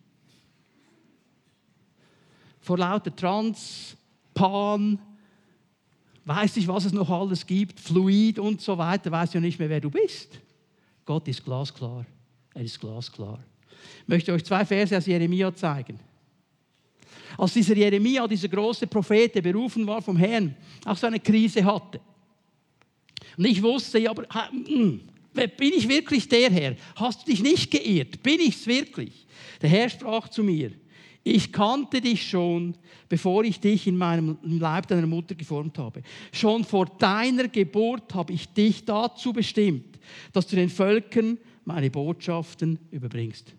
[2.61, 3.97] Vor lauter Trans,
[4.33, 4.99] Pan,
[6.25, 9.69] weiß ich, was es noch alles gibt, Fluid und so weiter, weiß ja nicht mehr,
[9.69, 10.39] wer du bist.
[11.05, 12.07] Gott ist glasklar.
[12.55, 13.41] Er ist glasklar.
[14.03, 15.99] Ich möchte euch zwei Verse aus Jeremia zeigen.
[17.37, 21.65] Als dieser Jeremia, dieser große Prophet, der berufen war vom Herrn, auch so eine Krise
[21.65, 22.01] hatte.
[23.37, 25.01] Und ich wusste, ja, aber hm,
[25.33, 26.77] bin ich wirklich der Herr?
[26.97, 28.23] Hast du dich nicht geirrt?
[28.23, 29.27] Bin ich es wirklich?
[29.61, 30.73] Der Herr sprach zu mir,
[31.25, 32.77] ich kannte dich schon,
[33.09, 36.03] bevor ich dich in meinem Leib deiner Mutter geformt habe.
[36.33, 39.99] Schon vor deiner Geburt habe ich dich dazu bestimmt,
[40.33, 43.55] dass du den Völkern meine Botschaften überbringst.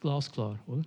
[0.00, 0.82] Glasklar, oder?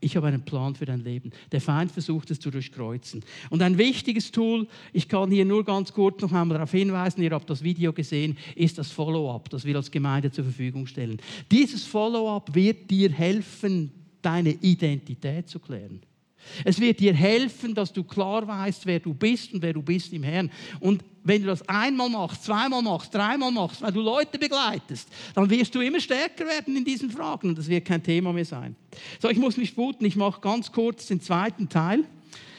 [0.00, 1.30] Ich habe einen Plan für dein Leben.
[1.52, 3.24] Der Feind versucht es zu durchkreuzen.
[3.50, 7.30] Und ein wichtiges Tool, ich kann hier nur ganz kurz noch einmal darauf hinweisen, ihr
[7.30, 11.18] habt das Video gesehen, ist das Follow-up, das wir als Gemeinde zur Verfügung stellen.
[11.50, 16.02] Dieses Follow-up wird dir helfen, deine Identität zu klären.
[16.64, 20.12] Es wird dir helfen, dass du klar weißt, wer du bist und wer du bist
[20.12, 20.50] im Herrn.
[20.80, 25.50] Und wenn du das einmal machst, zweimal machst, dreimal machst, weil du Leute begleitest, dann
[25.50, 28.76] wirst du immer stärker werden in diesen Fragen und das wird kein Thema mehr sein.
[29.20, 32.04] So, ich muss mich sputen, ich mache ganz kurz den zweiten Teil.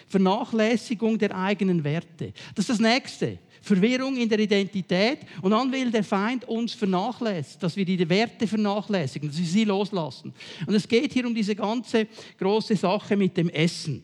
[0.08, 2.34] Vernachlässigung der eigenen Werte.
[2.56, 3.40] Das ist das Nächste.
[3.68, 8.48] Verwirrung in der Identität und dann will der Feind uns vernachlässigen, dass wir die Werte
[8.48, 10.34] vernachlässigen, dass wir sie loslassen.
[10.66, 12.08] Und es geht hier um diese ganze
[12.40, 14.04] große Sache mit dem Essen.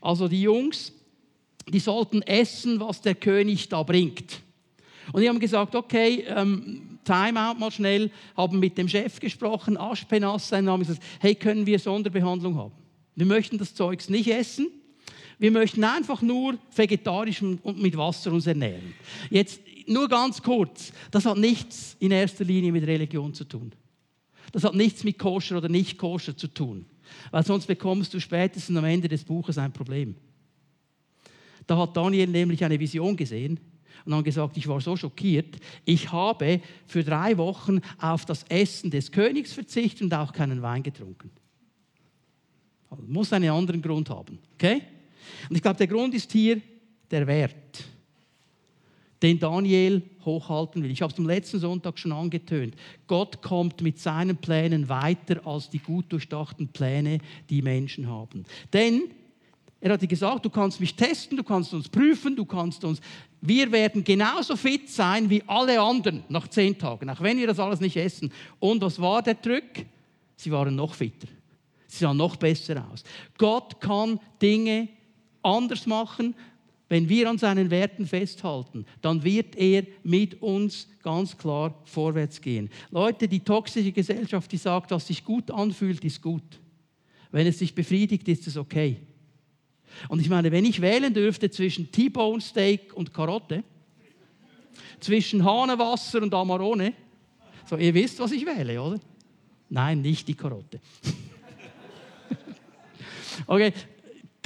[0.00, 0.92] Also die Jungs,
[1.68, 4.40] die sollten essen, was der König da bringt.
[5.12, 10.48] Und die haben gesagt, okay, ähm, Timeout mal schnell, haben mit dem Chef gesprochen, Aschpenas,
[10.48, 12.72] sein Name, gesagt, hey, können wir Sonderbehandlung haben?
[13.16, 14.68] Wir möchten das Zeugs nicht essen,
[15.40, 18.94] wir möchten einfach nur vegetarisch und mit Wasser uns ernähren.
[19.30, 23.72] Jetzt nur ganz kurz, das hat nichts in erster Linie mit Religion zu tun.
[24.52, 26.84] Das hat nichts mit koscher oder nicht koscher zu tun,
[27.30, 30.14] weil sonst bekommst du spätestens am Ende des Buches ein Problem.
[31.66, 33.58] Da hat Daniel nämlich eine Vision gesehen
[34.04, 38.90] und dann gesagt, ich war so schockiert, ich habe für drei Wochen auf das Essen
[38.90, 41.30] des Königs verzichtet und auch keinen Wein getrunken.
[42.90, 44.82] Also, muss einen anderen Grund haben, okay?
[45.48, 46.60] Und ich glaube, der Grund ist hier
[47.10, 47.84] der Wert,
[49.22, 50.90] den Daniel hochhalten will.
[50.90, 52.74] Ich habe es am letzten Sonntag schon angetönt.
[53.06, 58.44] Gott kommt mit seinen Plänen weiter als die gut durchdachten Pläne, die Menschen haben.
[58.72, 59.10] Denn
[59.80, 63.00] er hat gesagt, du kannst mich testen, du kannst uns prüfen, du kannst uns.
[63.40, 67.58] Wir werden genauso fit sein wie alle anderen nach zehn Tagen, auch wenn wir das
[67.58, 68.30] alles nicht essen.
[68.58, 69.86] Und was war der Trick?
[70.36, 71.28] Sie waren noch fitter.
[71.86, 73.02] Sie sahen noch besser aus.
[73.38, 74.88] Gott kann Dinge
[75.42, 76.34] anders machen,
[76.88, 82.68] wenn wir an seinen Werten festhalten, dann wird er mit uns ganz klar vorwärts gehen.
[82.90, 86.42] Leute, die toxische Gesellschaft, die sagt, was sich gut anfühlt, ist gut.
[87.30, 88.96] Wenn es sich befriedigt, ist es okay.
[90.08, 93.62] Und ich meine, wenn ich wählen dürfte zwischen T-Bone Steak und Karotte,
[94.98, 96.92] zwischen Hahnenwasser und Amarone,
[97.66, 99.00] so ihr wisst, was ich wähle, oder?
[99.68, 100.80] Nein, nicht die Karotte.
[103.46, 103.72] okay,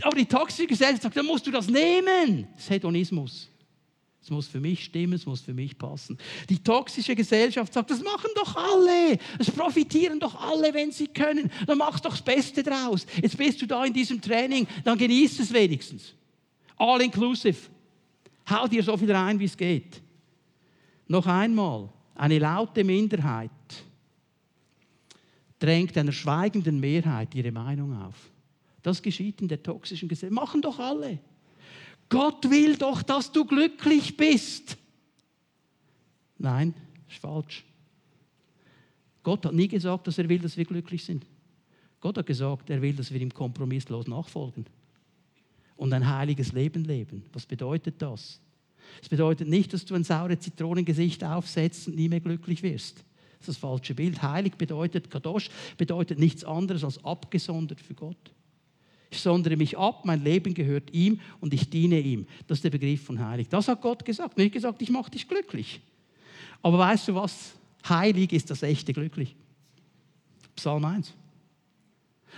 [0.02, 2.48] Aber die toxische Gesellschaft sagt, dann musst du das nehmen.
[2.54, 3.48] Das ist Hedonismus.
[4.24, 6.16] Es muss für mich stimmen, es muss für mich passen.
[6.48, 9.18] Die toxische Gesellschaft sagt, das machen doch alle.
[9.38, 11.52] Es profitieren doch alle, wenn sie können.
[11.66, 13.04] Dann machst doch das Beste draus.
[13.20, 16.14] Jetzt bist du da in diesem Training, dann genießt es wenigstens.
[16.78, 17.68] All inclusive.
[18.48, 20.00] Hau dir so viel rein, wie es geht.
[21.06, 23.50] Noch einmal, eine laute Minderheit
[25.58, 28.30] drängt einer schweigenden Mehrheit ihre Meinung auf.
[28.84, 30.38] Das geschieht in der toxischen Gesellschaft.
[30.40, 31.18] Machen doch alle.
[32.10, 34.76] Gott will doch, dass du glücklich bist.
[36.36, 36.74] Nein,
[37.08, 37.64] ist falsch.
[39.22, 41.24] Gott hat nie gesagt, dass er will, dass wir glücklich sind.
[41.98, 44.66] Gott hat gesagt, er will, dass wir ihm kompromisslos nachfolgen
[45.76, 47.24] und ein heiliges Leben leben.
[47.32, 48.38] Was bedeutet das?
[49.00, 52.98] Es bedeutet nicht, dass du ein saure Zitronengesicht aufsetzt und nie mehr glücklich wirst.
[53.38, 54.20] Das ist das falsche Bild.
[54.20, 58.34] Heilig bedeutet, Kadosh bedeutet nichts anderes als abgesondert für Gott.
[59.10, 62.26] Ich sondere mich ab, mein Leben gehört ihm und ich diene ihm.
[62.46, 63.48] Das ist der Begriff von heilig.
[63.48, 64.36] Das hat Gott gesagt.
[64.36, 65.80] Nicht gesagt, ich mache dich glücklich.
[66.62, 67.54] Aber weißt du was?
[67.88, 69.36] Heilig ist das echte glücklich.
[70.56, 71.12] Psalm 1.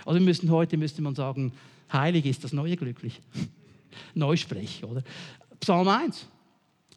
[0.05, 1.53] Also müssen heute müsste man sagen,
[1.91, 3.21] heilig ist das neue glücklich.
[4.13, 5.03] Neusprech, oder?
[5.59, 6.27] Psalm 1.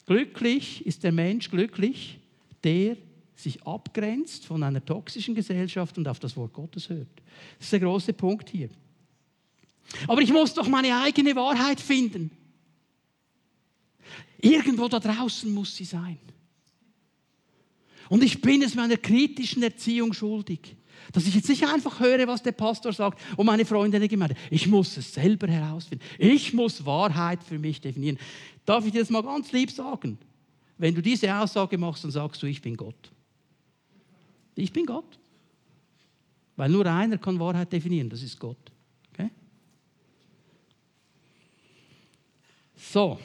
[0.07, 2.19] Glücklich ist der Mensch glücklich,
[2.65, 2.97] der
[3.37, 7.09] sich abgrenzt von einer toxischen Gesellschaft und auf das Wort Gottes hört.
[7.59, 8.69] Das ist der große Punkt hier.
[10.07, 12.31] Aber ich muss doch meine eigene Wahrheit finden.
[14.39, 16.19] Irgendwo da draußen muss sie sein.
[18.09, 20.77] Und ich bin es meiner kritischen Erziehung schuldig,
[21.13, 24.09] dass ich jetzt nicht einfach höre, was der Pastor sagt und meine Freunde in der
[24.09, 24.35] Gemeinde.
[24.51, 26.05] Ich muss es selber herausfinden.
[26.19, 28.19] Ich muss Wahrheit für mich definieren.
[28.65, 30.19] Darf ich dir das mal ganz lieb sagen?
[30.77, 33.11] Wenn du diese Aussage machst, dann sagst du, ich bin Gott.
[34.55, 35.19] Ich bin Gott.
[36.57, 38.73] Weil nur einer kann Wahrheit definieren, das ist Gott.
[42.89, 43.21] So,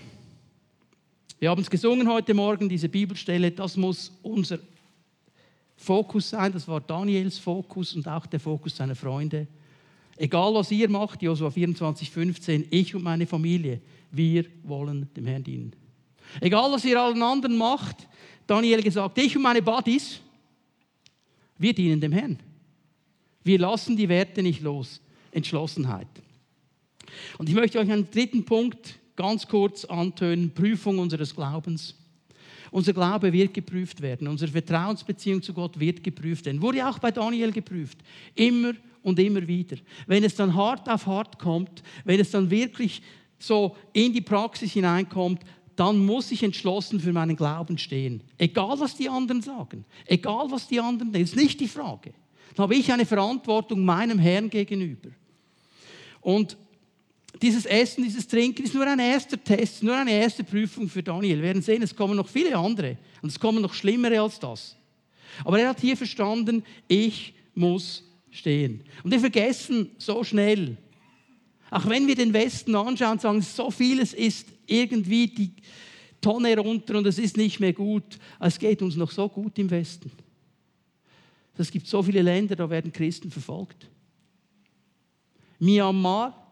[1.39, 4.60] wir haben es gesungen heute Morgen, diese Bibelstelle, das muss unser
[5.78, 9.47] Fokus sein, das war Daniels Fokus und auch der Fokus seiner Freunde.
[10.18, 13.80] Egal was ihr macht, Josua 24, 15, ich und meine Familie,
[14.12, 15.74] wir wollen dem Herrn dienen.
[16.41, 18.08] Egal was ihr allen anderen macht,
[18.45, 20.20] Daniel gesagt, ich und meine Buddies,
[21.58, 22.39] wir dienen dem Herrn.
[23.43, 25.01] Wir lassen die Werte nicht los.
[25.32, 26.08] Entschlossenheit.
[27.38, 31.95] Und ich möchte euch einen dritten Punkt ganz kurz antönen, Prüfung unseres Glaubens.
[32.72, 36.61] Unser Glaube wird geprüft werden, unsere Vertrauensbeziehung zu Gott wird geprüft werden.
[36.61, 37.97] Wurde auch bei Daniel geprüft,
[38.34, 39.78] immer und immer wieder.
[40.07, 43.01] Wenn es dann hart auf hart kommt, wenn es dann wirklich
[43.39, 45.41] so in die Praxis hineinkommt,
[45.76, 48.22] dann muss ich entschlossen für meinen Glauben stehen.
[48.38, 52.13] Egal, was die anderen sagen, egal, was die anderen denken, ist nicht die Frage.
[52.55, 55.09] Dann habe ich eine Verantwortung meinem Herrn gegenüber.
[56.22, 56.57] Und
[57.41, 61.38] dieses Essen, dieses Trinken ist nur ein erster Test, nur eine erste Prüfung für Daniel.
[61.38, 64.75] Wir werden sehen, es kommen noch viele andere und es kommen noch schlimmere als das.
[65.43, 68.83] Aber er hat hier verstanden, ich muss stehen.
[69.03, 70.77] Und wir vergessen so schnell,
[71.69, 75.51] auch wenn wir den Westen anschauen und sagen, so vieles ist irgendwie die
[76.21, 79.69] Tonne runter und es ist nicht mehr gut, es geht uns noch so gut im
[79.69, 80.11] Westen.
[81.57, 83.89] Es gibt so viele Länder, da werden Christen verfolgt.
[85.59, 86.45] Myanmar,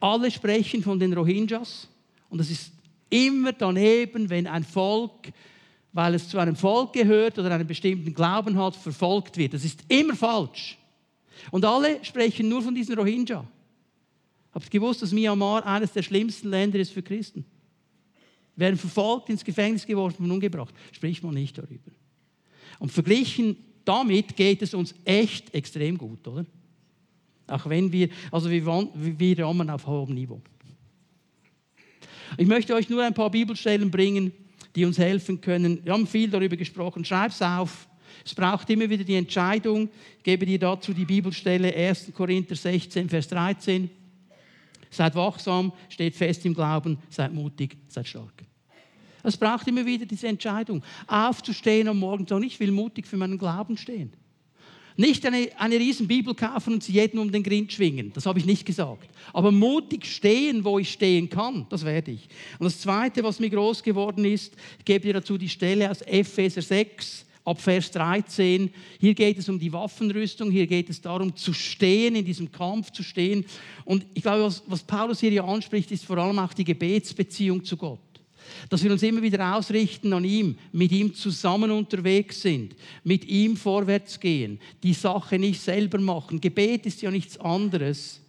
[0.00, 1.88] alle sprechen von den Rohingyas
[2.28, 2.72] und es ist
[3.10, 5.32] immer daneben, wenn ein Volk,
[5.92, 9.54] weil es zu einem Volk gehört oder einen bestimmten Glauben hat, verfolgt wird.
[9.54, 10.76] Das ist immer falsch.
[11.50, 13.44] Und alle sprechen nur von diesen Rohingya.
[14.52, 17.44] Habt ihr gewusst, dass Myanmar eines der schlimmsten Länder ist für Christen?
[18.56, 20.74] Werden verfolgt, ins Gefängnis geworfen und umgebracht.
[20.92, 21.92] Spricht man nicht darüber.
[22.78, 23.56] Und verglichen
[23.88, 26.44] damit geht es uns echt extrem gut, oder?
[27.48, 30.40] Auch wenn wir, also wir, wir jammern auf hohem Niveau.
[32.36, 34.32] Ich möchte euch nur ein paar Bibelstellen bringen,
[34.76, 35.84] die uns helfen können.
[35.84, 37.04] Wir haben viel darüber gesprochen.
[37.04, 37.88] Schreib es auf.
[38.24, 39.88] Es braucht immer wieder die Entscheidung.
[40.18, 42.12] Ich gebe dir dazu die Bibelstelle 1.
[42.14, 43.88] Korinther 16, Vers 13.
[44.90, 48.44] Seid wachsam, steht fest im Glauben, seid mutig, seid stark.
[49.22, 53.16] Es braucht immer wieder diese Entscheidung, aufzustehen am Morgen und sagen, ich will mutig für
[53.16, 54.12] meinen Glauben stehen.
[55.00, 58.12] Nicht eine, eine riesen Bibel kaufen und sie jeden um den Grind schwingen.
[58.14, 59.08] Das habe ich nicht gesagt.
[59.32, 62.28] Aber mutig stehen, wo ich stehen kann, das werde ich.
[62.58, 66.02] Und das Zweite, was mir groß geworden ist, ich gebe dir dazu die Stelle aus
[66.02, 68.70] Epheser 6, ab Vers 13.
[68.98, 72.90] Hier geht es um die Waffenrüstung, hier geht es darum zu stehen, in diesem Kampf
[72.90, 73.44] zu stehen.
[73.84, 77.76] Und ich glaube, was, was Paulus hier anspricht, ist vor allem auch die Gebetsbeziehung zu
[77.76, 78.00] Gott.
[78.68, 82.74] Dass wir uns immer wieder ausrichten an ihm, mit ihm zusammen unterwegs sind,
[83.04, 86.40] mit ihm vorwärts gehen, die Sache nicht selber machen.
[86.40, 88.20] Gebet ist ja nichts anderes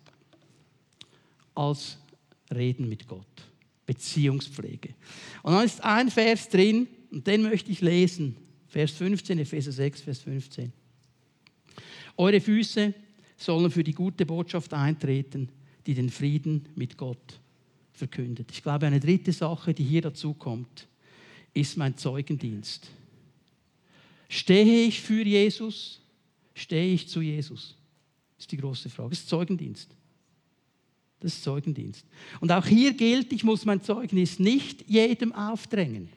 [1.56, 1.98] als
[2.54, 3.26] Reden mit Gott.
[3.86, 4.94] Beziehungspflege.
[5.42, 8.36] Und dann ist ein Vers drin, und den möchte ich lesen.
[8.68, 10.72] Vers 15, Epheser 6, Vers 15.
[12.18, 12.94] Eure Füße
[13.36, 15.50] sollen für die gute Botschaft eintreten,
[15.88, 17.40] die den Frieden mit Gott
[18.00, 18.50] verkündet.
[18.52, 20.88] Ich glaube, eine dritte Sache, die hier dazu kommt,
[21.54, 22.90] ist mein Zeugendienst.
[24.28, 26.02] Stehe ich für Jesus?
[26.56, 27.76] Stehe ich zu Jesus?
[28.38, 29.12] Das ist die große Frage.
[29.12, 29.90] Das ist Zeugendienst.
[31.20, 32.06] Das ist Zeugendienst.
[32.40, 36.10] Und auch hier gilt, ich muss mein Zeugnis nicht jedem aufdrängen.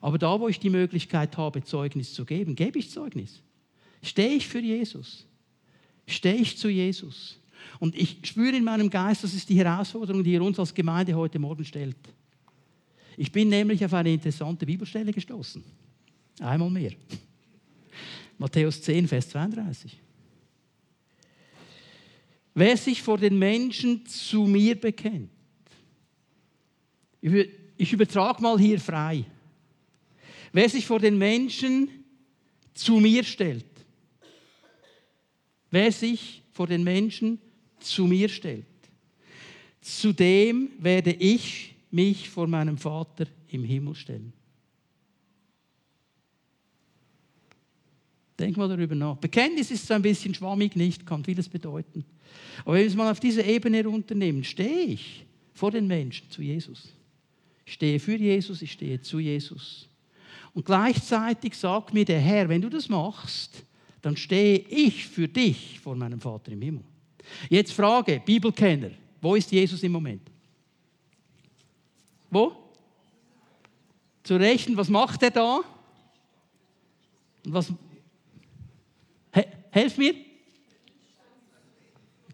[0.00, 3.40] Aber da, wo ich die Möglichkeit habe, Zeugnis zu geben, gebe ich Zeugnis.
[4.02, 5.26] Stehe ich für Jesus?
[6.06, 7.38] Stehe ich zu Jesus?
[7.80, 11.14] Und ich spüre in meinem Geist, das ist die Herausforderung, die ihr uns als Gemeinde
[11.14, 11.96] heute Morgen stellt.
[13.16, 15.62] Ich bin nämlich auf eine interessante Bibelstelle gestoßen.
[16.40, 16.92] Einmal mehr.
[18.38, 20.00] Matthäus 10, Vers 32.
[22.54, 25.30] Wer sich vor den Menschen zu mir bekennt,
[27.20, 29.24] ich übertrage mal hier frei.
[30.52, 31.88] Wer sich vor den Menschen
[32.74, 33.64] zu mir stellt,
[35.70, 37.40] wer sich vor den Menschen
[37.84, 38.66] zu mir stellt,
[39.80, 44.32] zu dem werde ich mich vor meinem Vater im Himmel stellen.
[48.38, 49.16] Denk mal darüber nach.
[49.16, 52.04] Bekenntnis ist so ein bisschen schwammig, nicht, kann vieles bedeuten.
[52.64, 56.42] Aber wenn wir es mal auf diese Ebene runternehmen, stehe ich vor den Menschen zu
[56.42, 56.92] Jesus.
[57.64, 59.88] Ich stehe für Jesus, ich stehe zu Jesus.
[60.52, 63.64] Und gleichzeitig sagt mir der Herr, wenn du das machst,
[64.02, 66.84] dann stehe ich für dich vor meinem Vater im Himmel.
[67.48, 70.30] Jetzt Frage, Bibelkenner, wo ist Jesus im Moment?
[72.30, 72.52] Wo?
[74.22, 75.60] Zu Rechten, was macht er da?
[77.44, 77.72] Und was?
[79.32, 80.14] He, helf mir.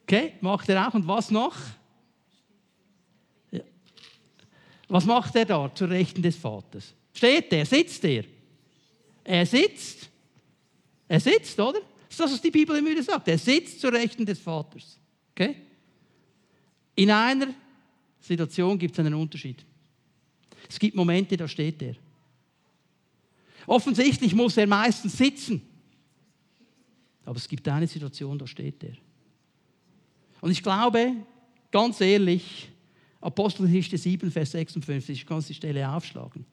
[0.03, 0.95] Okay, macht er auch.
[0.95, 1.57] Und was noch?
[4.89, 6.95] Was macht er da zur Rechten des Vaters?
[7.13, 7.65] Steht er?
[7.65, 8.25] Sitzt er?
[9.23, 10.11] Er sitzt.
[11.07, 11.81] Er sitzt, oder?
[12.11, 13.29] Das ist das, was die Bibel immer wieder sagt.
[13.29, 14.99] Er sitzt zur Rechten des Vaters.
[15.31, 15.55] Okay?
[16.97, 17.55] In einer
[18.19, 19.65] Situation gibt es einen Unterschied.
[20.69, 21.95] Es gibt Momente, da steht er.
[23.65, 25.63] Offensichtlich muss er meistens sitzen.
[27.25, 28.97] Aber es gibt eine Situation, da steht er.
[30.41, 31.15] Und ich glaube,
[31.71, 32.73] ganz ehrlich,
[33.21, 36.45] Apostelgeschichte 7, Vers 56, ich kann die Stelle aufschlagen.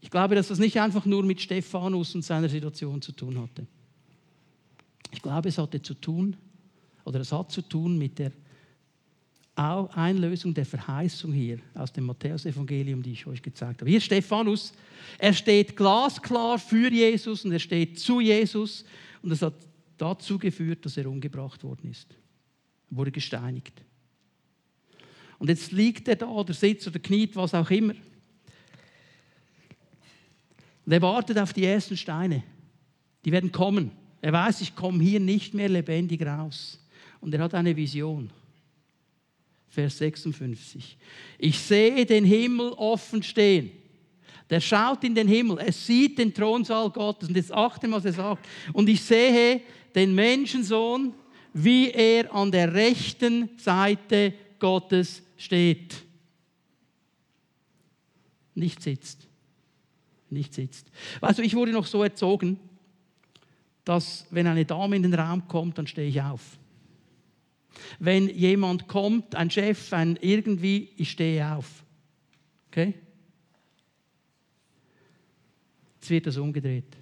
[0.00, 3.66] Ich glaube, dass das nicht einfach nur mit Stephanus und seiner Situation zu tun hatte.
[5.12, 6.36] Ich glaube, es hatte zu tun,
[7.04, 8.32] oder es hat zu tun mit der
[9.56, 13.90] Einlösung der Verheißung hier aus dem Matthäusevangelium, die ich euch gezeigt habe.
[13.90, 14.72] Hier Stephanus,
[15.18, 18.84] er steht glasklar für Jesus und er steht zu Jesus
[19.22, 19.54] und das hat
[19.98, 22.06] dazu geführt, dass er umgebracht worden ist.
[22.90, 23.82] Er wurde gesteinigt.
[25.38, 27.94] Und jetzt liegt er da oder sitzt oder kniet, was auch immer.
[30.90, 32.42] Und er wartet auf die ersten Steine.
[33.24, 33.92] Die werden kommen.
[34.20, 36.84] Er weiß, ich komme hier nicht mehr lebendig raus.
[37.20, 38.28] Und er hat eine Vision.
[39.68, 40.98] Vers 56.
[41.38, 43.70] Ich sehe den Himmel offen stehen.
[44.50, 47.28] Der schaut in den Himmel, er sieht den Thronsaal Gottes.
[47.28, 48.48] Und jetzt achte, was er sagt.
[48.72, 49.60] Und ich sehe
[49.94, 51.14] den Menschensohn,
[51.52, 55.94] wie er an der rechten Seite Gottes steht.
[58.56, 59.29] Nicht sitzt.
[60.30, 60.90] Nicht sitzt.
[61.20, 62.58] Du, ich wurde noch so erzogen,
[63.84, 66.58] dass wenn eine Dame in den Raum kommt, dann stehe ich auf.
[67.98, 71.84] Wenn jemand kommt, ein Chef, ein irgendwie, ich stehe auf.
[72.68, 72.94] Okay?
[75.96, 76.96] Jetzt wird das umgedreht.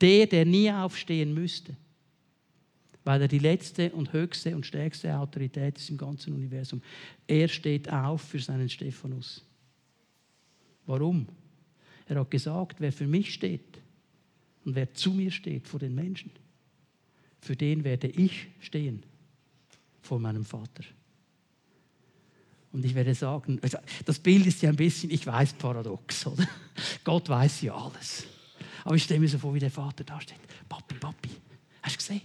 [0.00, 1.74] Der, der nie aufstehen müsste,
[3.04, 6.82] weil er die letzte und höchste und stärkste Autorität ist im ganzen Universum,
[7.26, 9.44] er steht auf für seinen Stephanus.
[10.86, 11.26] Warum?
[12.08, 13.78] Er hat gesagt, wer für mich steht,
[14.64, 16.30] und wer zu mir steht vor den Menschen,
[17.40, 19.02] für den werde ich stehen
[20.02, 20.84] vor meinem Vater.
[22.72, 26.46] Und ich werde sagen, also, das Bild ist ja ein bisschen, ich weiß, paradox, oder?
[27.04, 28.24] Gott weiß ja alles.
[28.84, 30.38] Aber ich stelle mir so vor, wie der Vater da steht.
[30.68, 31.30] Papi, Papi,
[31.82, 32.22] hast du gesehen?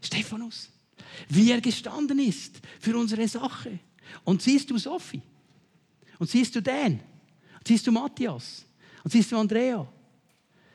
[0.00, 0.70] Stephanus,
[1.28, 3.78] wie er gestanden ist für unsere Sache.
[4.24, 5.22] Und siehst du Sophie?
[6.18, 7.00] Und siehst du Dan?
[7.66, 8.64] Siehst du Matthias?
[9.04, 9.86] Und siehst du Andrea?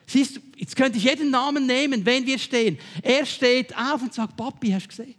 [0.06, 2.78] Siehst du, jetzt könnte ich jeden Namen nehmen, wenn wir stehen.
[3.02, 5.14] Er steht auf und sagt, Papi, hast du gesehen?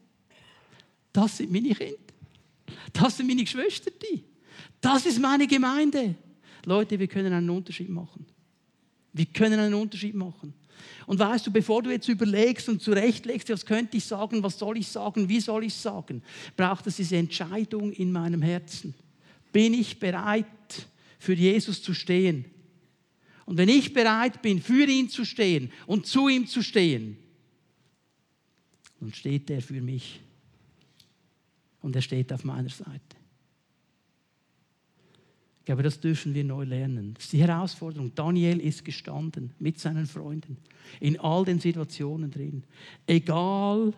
[1.11, 1.95] Das sind meine Kinder.
[2.93, 3.91] Das sind meine Geschwister.
[4.79, 6.15] Das ist meine Gemeinde.
[6.65, 8.25] Leute, wir können einen Unterschied machen.
[9.13, 10.53] Wir können einen Unterschied machen.
[11.05, 14.77] Und weißt du, bevor du jetzt überlegst und zurechtlegst, was könnte ich sagen, was soll
[14.77, 16.21] ich sagen, wie soll ich sagen,
[16.55, 18.93] braucht es diese Entscheidung in meinem Herzen.
[19.51, 20.45] Bin ich bereit,
[21.19, 22.45] für Jesus zu stehen?
[23.45, 27.17] Und wenn ich bereit bin, für ihn zu stehen und zu ihm zu stehen,
[28.99, 30.19] dann steht er für mich.
[31.81, 33.01] Und er steht auf meiner Seite.
[35.59, 37.13] Ich glaube, das dürfen wir neu lernen.
[37.13, 38.13] Das ist die Herausforderung.
[38.15, 40.57] Daniel ist gestanden mit seinen Freunden
[40.99, 42.63] in all den Situationen drin.
[43.05, 43.93] Egal,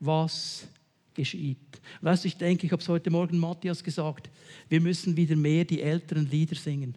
[0.00, 0.66] was
[1.14, 1.58] geschieht.
[2.00, 4.28] Weißt du, ich denke, ich habe es heute Morgen Matthias gesagt,
[4.68, 6.96] wir müssen wieder mehr die älteren Lieder singen.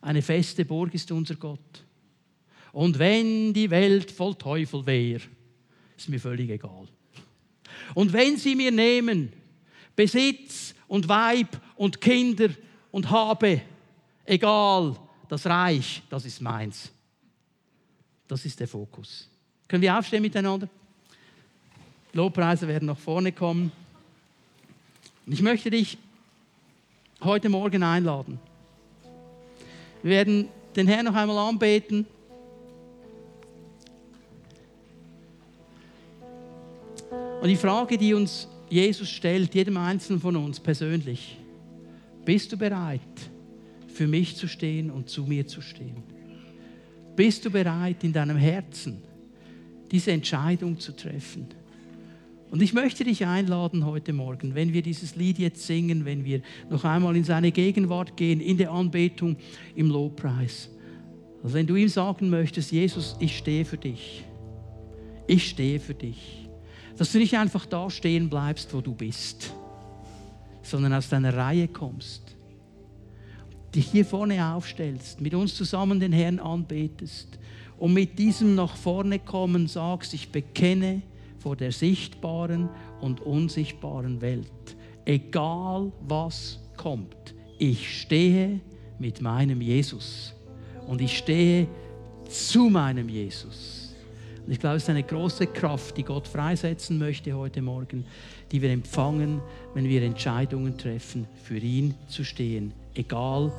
[0.00, 1.84] Eine feste Burg ist unser Gott.
[2.72, 5.22] Und wenn die Welt voll Teufel wäre,
[5.96, 6.88] ist mir völlig egal.
[7.94, 9.32] Und wenn sie mir nehmen,
[9.94, 12.48] Besitz und Weib und Kinder
[12.90, 13.60] und Habe,
[14.24, 14.96] egal,
[15.28, 16.90] das Reich, das ist meins.
[18.26, 19.28] Das ist der Fokus.
[19.68, 20.68] Können wir aufstehen miteinander?
[22.12, 23.72] Lobpreise werden nach vorne kommen.
[25.26, 25.96] Und ich möchte dich
[27.22, 28.38] heute Morgen einladen.
[30.02, 32.06] Wir werden den Herrn noch einmal anbeten.
[37.40, 41.38] Und die Frage, die uns Jesus stellt, jedem Einzelnen von uns persönlich,
[42.24, 43.00] bist du bereit,
[43.88, 46.02] für mich zu stehen und zu mir zu stehen?
[47.16, 49.02] Bist du bereit, in deinem Herzen
[49.90, 51.61] diese Entscheidung zu treffen?
[52.52, 56.42] Und ich möchte dich einladen heute Morgen, wenn wir dieses Lied jetzt singen, wenn wir
[56.70, 59.36] noch einmal in seine Gegenwart gehen, in der Anbetung,
[59.74, 60.68] im Lobpreis.
[61.42, 64.22] Also wenn du ihm sagen möchtest, Jesus, ich stehe für dich.
[65.26, 66.42] Ich stehe für dich
[66.96, 69.52] dass du nicht einfach da stehen bleibst, wo du bist,
[70.62, 72.36] sondern aus deiner Reihe kommst,
[73.74, 77.38] dich hier vorne aufstellst, mit uns zusammen den Herrn anbetest
[77.78, 81.02] und mit diesem nach vorne kommen sagst, ich bekenne
[81.42, 82.68] vor der sichtbaren
[83.00, 88.60] und unsichtbaren Welt, egal was kommt, ich stehe
[88.98, 90.34] mit meinem Jesus
[90.86, 91.66] und ich stehe
[92.28, 93.94] zu meinem Jesus.
[94.46, 98.04] Und ich glaube, es ist eine große Kraft, die Gott freisetzen möchte heute Morgen,
[98.50, 99.40] die wir empfangen,
[99.74, 103.52] wenn wir Entscheidungen treffen, für ihn zu stehen, egal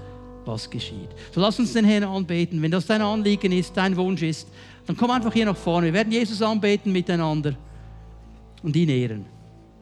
[0.45, 1.09] was geschieht.
[1.31, 2.61] So lass uns den Herrn anbeten.
[2.61, 4.47] Wenn das dein Anliegen ist, dein Wunsch ist,
[4.86, 5.88] dann komm einfach hier nach vorne.
[5.88, 7.55] Wir werden Jesus anbeten miteinander
[8.64, 9.42] und ihn ehren.